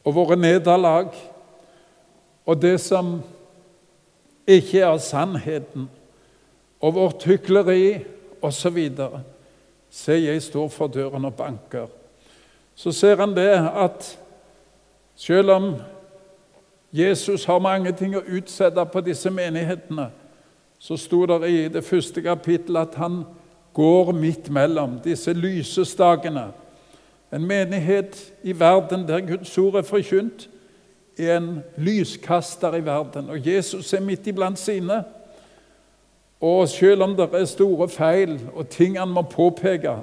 og 0.07 0.15
våre 0.15 0.37
nederlag 0.39 1.11
og 2.47 2.63
det 2.63 2.77
som 2.81 3.19
ikke 4.47 4.85
er 4.87 4.99
sannheten, 5.03 5.89
og 6.81 6.95
vårt 6.95 7.25
hykleri 7.27 8.05
osv. 8.43 8.79
Se, 9.91 10.13
jeg 10.13 10.43
står 10.43 10.69
for 10.71 10.87
døren 10.87 11.25
og 11.25 11.35
banker. 11.35 11.89
Så 12.75 12.93
ser 12.93 13.17
han 13.17 13.35
det 13.35 13.51
at 13.57 14.19
selv 15.17 15.51
om 15.51 15.75
Jesus 16.93 17.45
har 17.45 17.59
mange 17.59 17.93
ting 17.97 18.15
å 18.15 18.23
utsette 18.23 18.85
på 18.93 19.03
disse 19.03 19.31
menighetene, 19.33 20.11
så 20.79 20.97
sto 21.01 21.25
det 21.27 21.51
i 21.51 21.67
det 21.73 21.83
første 21.85 22.23
kapittelet 22.23 22.93
at 22.93 23.01
han 23.01 23.25
går 23.75 24.13
midt 24.13 24.51
mellom 24.53 25.01
disse 25.05 25.33
lysestakene. 25.33 26.51
En 27.37 27.45
menighet 27.47 28.33
i 28.43 28.55
verden 28.61 29.05
der 29.09 29.21
Guds 29.21 29.59
ord 29.59 29.75
er 29.75 29.83
forkynt, 29.83 30.49
er 31.19 31.37
en 31.37 31.61
lyskaster 31.77 32.75
i 32.75 32.85
verden. 32.85 33.31
Og 33.31 33.47
Jesus 33.47 33.93
er 33.93 34.01
midt 34.01 34.27
iblant 34.27 34.59
sine. 34.59 35.05
Og 36.41 36.69
selv 36.69 37.03
om 37.03 37.17
det 37.17 37.29
er 37.33 37.45
store 37.45 37.89
feil 37.89 38.41
og 38.55 38.69
ting 38.69 38.99
han 38.99 39.09
må 39.09 39.23
påpeke, 39.23 39.99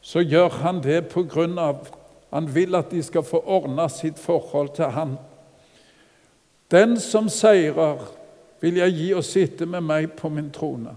så 0.00 0.20
gjør 0.20 0.48
han 0.48 0.82
det 0.82 1.16
av 1.58 1.86
han 2.30 2.54
vil 2.54 2.74
at 2.74 2.90
de 2.90 3.02
skal 3.02 3.22
få 3.22 3.42
ordna 3.46 3.88
sitt 3.88 4.18
forhold 4.18 4.74
til 4.74 4.84
han. 4.84 5.16
Den 6.70 7.00
som 7.00 7.28
seirer, 7.28 7.98
vil 8.60 8.76
jeg 8.76 8.92
gi 8.92 9.12
å 9.16 9.22
sitte 9.24 9.66
med 9.66 9.80
meg 9.80 10.12
på 10.12 10.28
min 10.28 10.50
trone. 10.52 10.92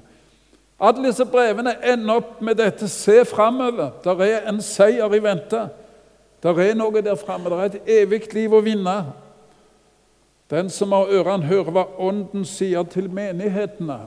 Alle 0.84 1.06
disse 1.08 1.26
brevene 1.26 1.78
ender 1.94 2.18
opp 2.20 2.42
med 2.44 2.58
dette 2.60 2.90
se 2.92 3.22
framover. 3.26 3.94
Der 4.04 4.24
er 4.26 4.50
en 4.50 4.62
seier 4.62 5.14
i 5.16 5.22
vente. 5.24 5.62
Der 6.44 6.60
er 6.60 6.76
noe 6.76 7.02
der 7.02 7.16
framme. 7.16 7.50
Der 7.50 7.62
er 7.62 7.72
et 7.72 7.88
evig 8.02 8.28
liv 8.34 8.52
å 8.52 8.60
vinne. 8.66 8.98
Den 10.52 10.70
som 10.70 10.92
har 10.92 11.08
ørene, 11.08 11.48
hører 11.48 11.72
hva 11.72 11.86
Ånden 12.04 12.44
sier 12.46 12.84
til 12.84 13.08
menighetene. 13.10 14.02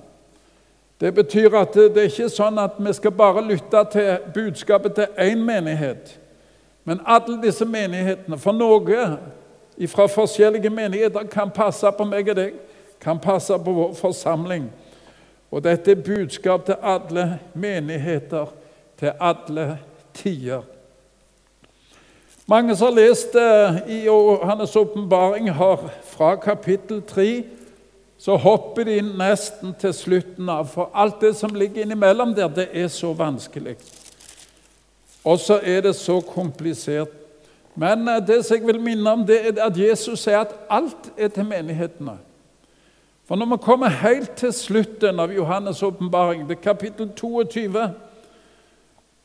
Det 1.01 1.15
betyr 1.15 1.57
at 1.57 1.75
det 1.75 1.97
er 1.97 2.13
ikke 2.13 2.29
sånn 2.33 2.61
at 2.61 2.77
vi 2.81 2.93
skal 2.97 3.13
bare 3.17 3.45
lytte 3.45 3.83
til 3.93 4.31
budskapet 4.35 4.95
til 4.97 5.19
én 5.21 5.41
menighet. 5.45 6.19
Men 6.85 7.01
alle 7.05 7.41
disse 7.43 7.65
menighetene, 7.65 8.39
for 8.39 8.53
noe 8.53 9.09
fra 9.89 10.07
forskjellige 10.09 10.71
menigheter 10.71 11.25
kan 11.33 11.51
passe 11.51 11.91
på 11.93 12.05
meg 12.05 12.29
og 12.33 12.37
deg, 12.37 12.61
kan 13.01 13.19
passe 13.21 13.57
på 13.65 13.73
vår 13.81 13.97
forsamling. 13.97 14.69
Og 15.51 15.65
dette 15.65 15.91
er 15.91 16.03
budskap 16.03 16.67
til 16.67 16.77
alle 16.83 17.39
menigheter, 17.55 18.47
til 18.99 19.13
alle 19.21 19.79
tider. 20.15 20.63
Mange 22.47 22.77
som 22.77 22.93
har 22.93 23.01
lest 23.01 23.35
i 23.89 24.07
Johannes' 24.07 24.79
åpenbaring, 24.79 25.51
har 25.53 25.91
fra 26.03 26.37
kapittel 26.37 27.03
3 27.03 27.45
så 28.19 28.37
hopper 28.37 28.85
de 28.85 29.01
nesten 29.03 29.75
til 29.79 29.93
slutten 29.95 30.49
av. 30.49 30.71
For 30.73 30.91
alt 30.95 31.21
det 31.21 31.35
som 31.37 31.55
ligger 31.55 31.85
innimellom 31.85 32.35
der, 32.35 32.49
det 32.49 32.69
er 32.73 32.89
så 32.89 33.13
vanskelig. 33.13 33.77
Og 35.25 35.39
så 35.39 35.61
er 35.63 35.81
det 35.81 35.97
så 35.97 36.21
komplisert. 36.21 37.13
Men 37.75 38.09
eh, 38.09 38.23
det 38.27 38.45
som 38.45 38.57
jeg 38.57 38.67
vil 38.67 38.81
minne 38.81 39.11
om, 39.11 39.27
det 39.27 39.41
er 39.45 39.61
at 39.67 39.79
Jesus 39.79 40.23
sier 40.25 40.47
at 40.47 40.55
alt 40.71 41.11
er 41.19 41.29
til 41.29 41.45
menighetene. 41.45 42.17
For 43.27 43.37
når 43.37 43.47
vi 43.47 43.57
kommer 43.63 43.89
helt 43.89 44.31
til 44.39 44.53
slutten 44.53 45.21
av 45.21 45.33
Johannes' 45.35 45.83
åpenbaring, 45.83 46.51
er 46.51 46.55
kapittel 46.55 47.09
22, 47.17 47.91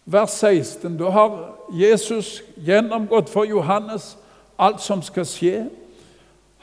vers 0.05 0.29
16, 0.29 0.97
da 0.97 1.09
har 1.09 1.35
Jesus 1.69 2.43
gjennomgått 2.57 3.29
for 3.29 3.45
Johannes 3.45 4.17
alt 4.57 4.81
som 4.81 5.03
skal 5.05 5.25
skje. 5.29 5.53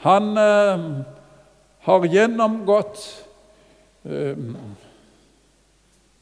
Han 0.03 0.35
eh, 0.37 0.83
har 1.87 2.07
gjennomgått 2.11 3.05
eh, 4.03 4.35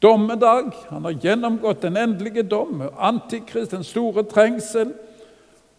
dommedag. 0.02 0.70
Han 0.90 1.04
har 1.10 1.18
gjennomgått 1.18 1.82
den 1.82 1.98
endelige 1.98 2.44
dom, 2.44 2.84
antikrist, 2.98 3.72
den 3.72 3.84
store 3.84 4.24
trengsel. 4.24 4.94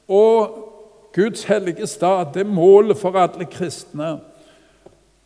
Og 0.09 0.65
Guds 1.15 1.45
hellige 1.45 1.87
stad, 1.87 2.35
det 2.35 2.47
målet 2.47 2.99
for 2.99 3.15
alle 3.19 3.47
kristne. 3.47 4.19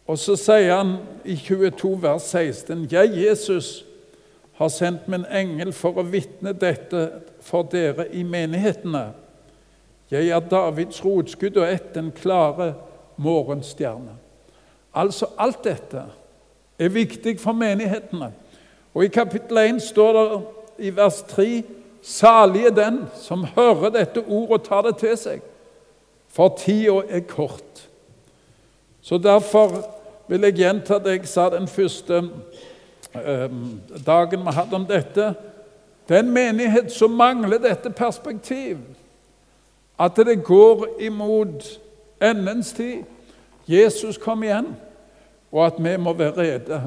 Og 0.07 0.19
så 0.19 0.37
sier 0.37 0.75
han 0.75 0.97
i 1.25 1.37
22 1.37 1.95
vers 2.03 2.23
16.: 2.23 2.89
Jeg, 2.91 3.11
Jesus, 3.27 3.85
har 4.53 4.69
sendt 4.69 5.09
min 5.09 5.25
engel 5.31 5.73
for 5.73 5.99
å 5.99 6.07
vitne 6.07 6.53
dette 6.53 7.09
for 7.43 7.67
dere 7.67 8.09
i 8.15 8.23
menighetene. 8.23 9.13
Jeg 10.11 10.29
er 10.29 10.41
Davids 10.45 11.01
rotskudd 11.05 11.57
og 11.57 11.69
ett, 11.69 11.95
den 11.95 12.11
klare 12.13 12.75
morgenstjerne. 13.17 14.19
Altså, 14.95 15.27
alt 15.39 15.65
dette 15.65 16.05
er 16.79 16.93
viktig 16.93 17.39
for 17.41 17.57
menighetene. 17.57 18.33
Og 18.95 19.05
I 19.05 19.13
kapittel 19.15 19.59
1 19.59 19.81
står 19.83 20.19
det 20.19 20.27
i 20.79 20.97
vers 20.97 21.23
3.: 21.31 21.63
Salig 22.03 22.67
er 22.67 22.75
den 22.77 23.05
som 23.15 23.47
hører 23.57 23.91
dette 23.95 24.21
ordet 24.27 24.59
og 24.59 24.65
tar 24.67 24.83
det 24.83 24.97
til 24.99 25.17
seg, 25.17 25.43
for 26.29 26.55
tida 26.59 27.01
er 27.09 27.23
kort. 27.29 27.89
Så 29.03 29.19
derfor 29.19 29.85
vil 30.29 30.41
jeg 30.41 30.55
gjenta 30.55 30.99
det 31.03 31.17
jeg 31.17 31.29
sa 31.29 31.49
den 31.51 31.69
første 31.69 32.23
eh, 33.15 33.51
dagen 34.07 34.47
vi 34.47 34.55
hadde 34.55 34.79
om 34.79 34.87
dette. 34.87 35.35
Det 36.09 36.17
er 36.17 36.23
en 36.23 36.31
menighet 36.31 36.93
som 36.93 37.11
mangler 37.11 37.59
dette 37.59 37.91
perspektiv. 37.91 38.79
At 39.99 40.17
det 40.17 40.45
går 40.45 40.87
imot 41.01 41.67
endens 42.23 42.73
tid. 42.73 43.03
Jesus 43.69 44.19
kom 44.19 44.43
igjen, 44.43 44.77
og 45.53 45.67
at 45.67 45.75
vi 45.79 45.97
må 45.97 46.13
være 46.13 46.37
rede. 46.37 46.83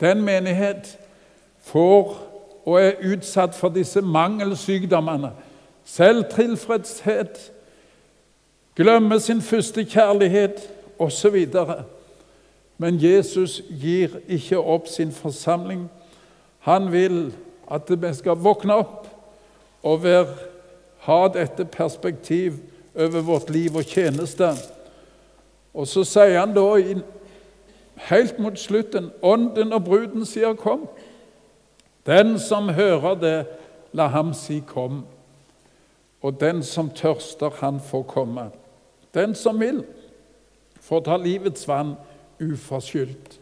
Den 0.00 0.22
menighet 0.22 0.98
får 1.60 2.16
og 2.66 2.80
er 2.82 3.12
utsatt 3.12 3.54
for 3.54 3.68
disse 3.68 4.00
mangelsykdommene. 4.00 5.30
Selvtilfredshet, 5.84 7.52
glemme 8.76 9.20
sin 9.20 9.42
første 9.42 9.84
kjærlighet 9.84 10.75
osv. 10.98 11.46
Men 12.78 13.02
Jesus 13.02 13.62
gir 13.70 14.18
ikke 14.28 14.58
opp 14.58 14.88
sin 14.88 15.12
forsamling. 15.12 15.90
Han 16.58 16.92
vil 16.92 17.34
at 17.70 17.90
vi 17.90 18.14
skal 18.14 18.38
våkne 18.38 18.74
opp 18.74 19.06
og 19.82 20.02
være, 20.02 20.34
ha 21.06 21.28
dette 21.30 21.64
perspektiv 21.64 22.58
over 22.94 23.20
vårt 23.22 23.50
liv 23.50 23.76
og 23.76 23.84
tjeneste. 23.86 24.50
Og 25.74 25.86
så 25.86 26.02
sier 26.04 26.40
han 26.40 26.54
da 26.56 26.64
helt 28.08 28.38
mot 28.38 28.58
slutten 28.58 29.10
Ånden 29.22 29.72
og 29.72 29.84
bruden 29.84 30.24
sier 30.24 30.54
'kom'. 30.54 30.88
Den 32.06 32.38
som 32.38 32.68
hører 32.68 33.14
det, 33.14 33.46
la 33.92 34.06
ham 34.06 34.34
si 34.34 34.62
'kom'. 34.66 35.04
Og 36.22 36.40
den 36.40 36.62
som 36.62 36.90
tørster, 36.90 37.50
han 37.60 37.80
får 37.80 38.02
komme. 38.02 38.50
Den 39.14 39.34
som 39.34 39.60
vil, 39.60 39.84
får 40.86 41.02
ta 41.06 41.16
livets 41.18 41.66
vann 41.68 41.96
uforskyldt. 42.40 43.40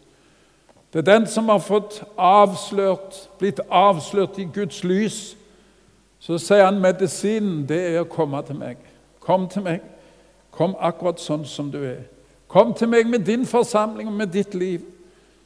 Det 0.92 0.99
er 1.03 1.18
den 1.18 1.26
som 1.26 1.49
har 1.49 1.59
fått 1.59 2.03
avslørt, 2.16 3.28
blitt 3.38 3.61
avslørt 3.68 4.38
i 4.38 4.47
Guds 4.55 4.84
lys. 4.84 5.36
Så 6.22 6.38
sier 6.38 6.64
han 6.64 6.78
medisinen 6.80 7.64
det 7.68 7.80
er 7.90 8.05
å 8.05 8.09
komme 8.09 8.40
til 8.47 8.57
meg. 8.57 8.78
Kom 9.20 9.49
til 9.51 9.66
meg. 9.66 9.82
Kom 10.55 10.76
akkurat 10.78 11.20
sånn 11.20 11.45
som 11.51 11.72
du 11.72 11.80
er. 11.82 12.05
Kom 12.49 12.70
til 12.78 12.88
meg 12.88 13.11
med 13.11 13.26
din 13.26 13.42
forsamling 13.47 14.09
og 14.09 14.14
med 14.14 14.30
ditt 14.32 14.55
liv. 14.55 14.84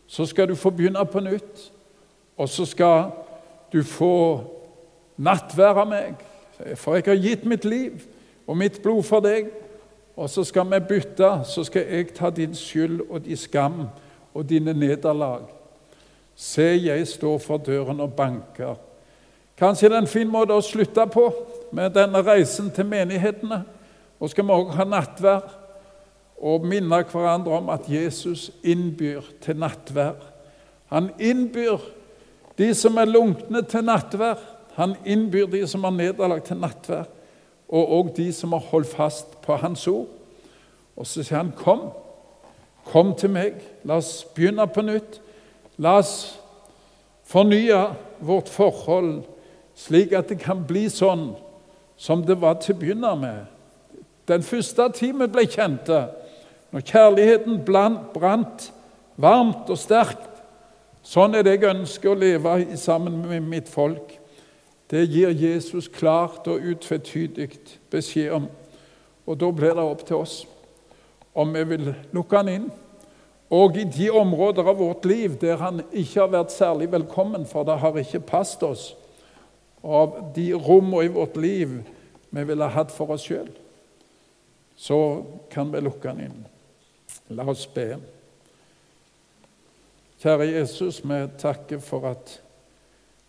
Så 0.06 0.26
skal 0.28 0.48
du 0.48 0.54
få 0.54 0.70
begynne 0.70 1.04
på 1.08 1.24
nytt. 1.24 1.70
Og 2.36 2.48
så 2.48 2.66
skal 2.68 3.08
du 3.72 3.80
få 3.82 4.44
nattvær 5.16 5.80
av 5.82 5.88
meg. 5.88 6.20
For 6.76 6.98
jeg 6.98 7.08
har 7.08 7.24
gitt 7.24 7.48
mitt 7.48 7.64
liv 7.64 8.04
og 8.46 8.56
mitt 8.60 8.82
blod 8.84 9.02
for 9.08 9.24
deg. 9.24 9.48
Og 10.18 10.30
så 10.30 10.42
skal 10.44 10.66
vi 10.66 10.80
bytte, 10.88 11.28
så 11.46 11.62
skal 11.64 11.84
jeg 11.86 12.08
ta 12.14 12.30
din 12.34 12.54
skyld 12.54 13.04
og 13.10 13.22
din 13.24 13.36
skam 13.36 13.84
og 14.34 14.48
dine 14.48 14.72
nederlag. 14.74 15.44
Se, 16.34 16.62
jeg 16.62 17.06
står 17.06 17.38
for 17.38 17.56
døren 17.62 18.00
og 18.00 18.16
banker. 18.16 18.74
Kanskje 19.58 19.88
det 19.88 19.94
er 19.94 20.02
en 20.02 20.10
fin 20.10 20.30
måte 20.30 20.54
å 20.54 20.62
slutte 20.62 21.04
på 21.10 21.28
med 21.74 21.94
denne 21.94 22.22
reisen 22.26 22.70
til 22.74 22.86
menighetene. 22.90 23.60
Og 24.18 24.30
skal 24.30 24.46
vi 24.46 24.56
også 24.56 24.74
ha 24.80 24.86
nattvær 24.88 25.52
og 26.38 26.66
minne 26.66 26.98
hverandre 27.12 27.54
om 27.60 27.70
at 27.70 27.86
Jesus 27.90 28.48
innbyr 28.62 29.22
til 29.42 29.58
nattvær. 29.58 30.18
Han 30.90 31.12
innbyr 31.18 31.78
de 32.58 32.72
som 32.74 32.98
er 32.98 33.06
lunkne, 33.06 33.62
til 33.62 33.86
nattvær. 33.86 34.42
Han 34.74 34.96
innbyr 35.06 35.46
de 35.54 35.62
som 35.66 35.86
har 35.86 35.94
nederlag, 35.94 36.42
til 36.42 36.58
nattvær 36.58 37.06
og 37.68 37.92
òg 37.98 38.12
de 38.16 38.32
som 38.32 38.52
har 38.52 38.64
holdt 38.70 38.88
fast 38.88 39.40
på 39.44 39.56
Hans 39.56 39.86
ord. 39.86 40.06
Og 40.96 41.06
så 41.06 41.22
sier 41.22 41.36
han, 41.36 41.52
'Kom, 41.56 41.90
kom 42.84 43.14
til 43.14 43.30
meg. 43.30 43.54
La 43.84 43.96
oss 43.96 44.26
begynne 44.34 44.66
på 44.66 44.82
nytt.' 44.82 45.20
La 45.78 45.98
oss 45.98 46.40
fornye 47.24 47.94
vårt 48.20 48.48
forhold 48.48 49.22
slik 49.76 50.12
at 50.12 50.28
det 50.28 50.40
kan 50.40 50.64
bli 50.66 50.88
sånn 50.88 51.36
som 51.96 52.24
det 52.26 52.40
var 52.40 52.54
til 52.54 52.74
å 52.74 52.78
begynne 52.78 53.16
med. 53.16 53.46
Den 54.28 54.42
første 54.42 54.88
timen 54.94 55.30
ble 55.30 55.46
kjente, 55.46 56.08
når 56.70 56.80
kjærligheten 56.80 57.64
brant 57.64 58.72
varmt 59.16 59.70
og 59.70 59.78
sterkt. 59.78 60.42
Sånn 61.02 61.34
er 61.34 61.46
det 61.46 61.56
jeg 61.56 61.70
ønsker 61.70 62.10
å 62.10 62.18
leve 62.18 62.76
sammen 62.76 63.22
med 63.22 63.46
mitt 63.46 63.68
folk. 63.68 64.17
Det 64.88 65.04
gir 65.04 65.34
Jesus 65.36 65.88
klart 65.92 66.46
og 66.48 66.64
utvetydig 66.64 67.50
beskjed 67.92 68.32
om. 68.38 68.46
Og 69.28 69.36
da 69.36 69.50
blir 69.52 69.76
det 69.76 69.84
opp 69.84 70.04
til 70.08 70.22
oss 70.22 70.38
om 71.38 71.52
vi 71.54 71.62
vil 71.68 71.90
lukke 72.16 72.40
han 72.40 72.48
inn. 72.50 72.68
Og 73.52 73.76
i 73.80 73.84
de 73.88 74.08
områder 74.10 74.66
av 74.68 74.80
vårt 74.80 75.04
liv 75.08 75.36
der 75.40 75.60
han 75.60 75.82
ikke 75.92 76.20
har 76.20 76.32
vært 76.32 76.52
særlig 76.52 76.90
velkommen, 76.92 77.46
for 77.48 77.64
det 77.68 77.78
har 77.80 77.96
ikke 78.00 78.24
passet 78.28 78.64
oss, 78.66 78.90
av 79.84 80.18
de 80.34 80.50
rommene 80.56 81.06
i 81.06 81.12
vårt 81.14 81.36
liv 81.38 81.78
vi 82.34 82.44
ville 82.44 82.66
hatt 82.74 82.90
for 82.92 83.14
oss 83.14 83.24
sjøl, 83.28 83.48
så 84.76 84.98
kan 85.52 85.70
vi 85.72 85.80
lukke 85.84 86.10
han 86.10 86.24
inn. 86.26 86.40
La 87.32 87.46
oss 87.48 87.64
be. 87.70 87.92
Kjære 90.18 90.50
Jesus, 90.50 91.00
vi 91.06 91.22
takker 91.38 91.80
for 91.80 92.08
at 92.10 92.34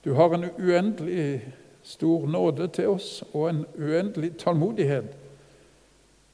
du 0.03 0.13
har 0.13 0.33
en 0.33 0.45
uendelig 0.57 1.53
stor 1.83 2.27
nåde 2.27 2.67
til 2.67 2.93
oss 2.93 3.23
og 3.33 3.49
en 3.49 3.65
uendelig 3.77 4.37
tålmodighet. 4.37 5.15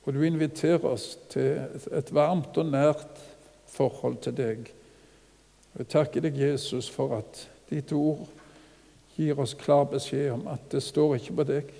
Og 0.05 0.13
du 0.13 0.21
inviterer 0.21 0.85
oss 0.85 1.15
til 1.29 1.63
et 1.91 2.11
varmt 2.13 2.57
og 2.57 2.69
nært 2.69 3.21
forhold 3.73 4.19
til 4.21 4.35
deg. 4.37 4.67
Jeg 5.77 5.87
takker 5.91 6.21
deg, 6.21 6.37
Jesus, 6.39 6.89
for 6.89 7.17
at 7.17 7.47
ditt 7.71 7.91
ord 7.91 8.27
gir 9.15 9.39
oss 9.41 9.55
klar 9.57 9.87
beskjed 9.89 10.29
om 10.35 10.45
at 10.51 10.67
det 10.71 10.83
står 10.83 11.17
ikke 11.17 11.37
på 11.39 11.45
deg, 11.49 11.71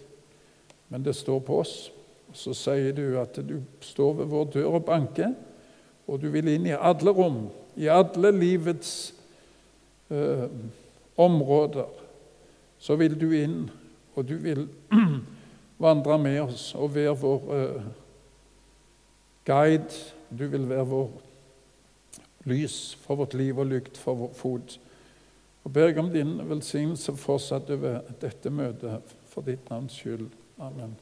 men 0.90 1.06
det 1.06 1.14
står 1.16 1.44
på 1.46 1.60
oss. 1.62 1.76
Og 2.32 2.36
Så 2.36 2.56
sier 2.58 2.96
du 2.96 3.20
at 3.22 3.38
du 3.46 3.60
står 3.82 4.14
ved 4.22 4.32
vår 4.32 4.50
dør 4.56 4.80
og 4.80 4.86
banker, 4.86 5.36
og 6.08 6.22
du 6.22 6.28
vil 6.34 6.50
inn 6.50 6.66
i 6.66 6.74
alle 6.76 7.14
rom, 7.14 7.46
i 7.78 7.88
alle 7.92 8.32
livets 8.32 9.14
uh, 10.10 10.50
områder, 11.18 11.88
så 12.78 12.96
vil 12.96 13.16
du 13.22 13.30
inn, 13.32 13.70
og 14.16 14.28
du 14.28 14.36
vil 14.42 14.68
vandre 15.86 16.18
med 16.20 16.40
oss 16.46 16.74
og 16.76 16.96
være 16.96 17.16
vår 17.20 17.46
uh, 17.52 17.86
guide. 19.46 20.02
Du 20.30 20.48
vil 20.48 20.70
være 20.70 20.88
vår 20.90 21.12
lys 22.46 22.96
for 23.02 23.16
vårt 23.22 23.34
liv 23.34 23.60
og 23.60 23.72
lykt 23.72 23.98
for 23.98 24.20
vår 24.20 24.36
fot. 24.38 24.78
Og 25.66 25.74
ber 25.74 25.90
jeg 25.90 26.00
om 26.00 26.12
din 26.14 26.38
velsignelse 26.50 27.16
fortsatt 27.18 27.72
over 27.74 28.04
dette 28.22 28.54
møtet, 28.54 29.16
for 29.32 29.42
ditt 29.42 29.70
navns 29.70 29.98
skyld. 29.98 30.30
Amen. 30.62 30.94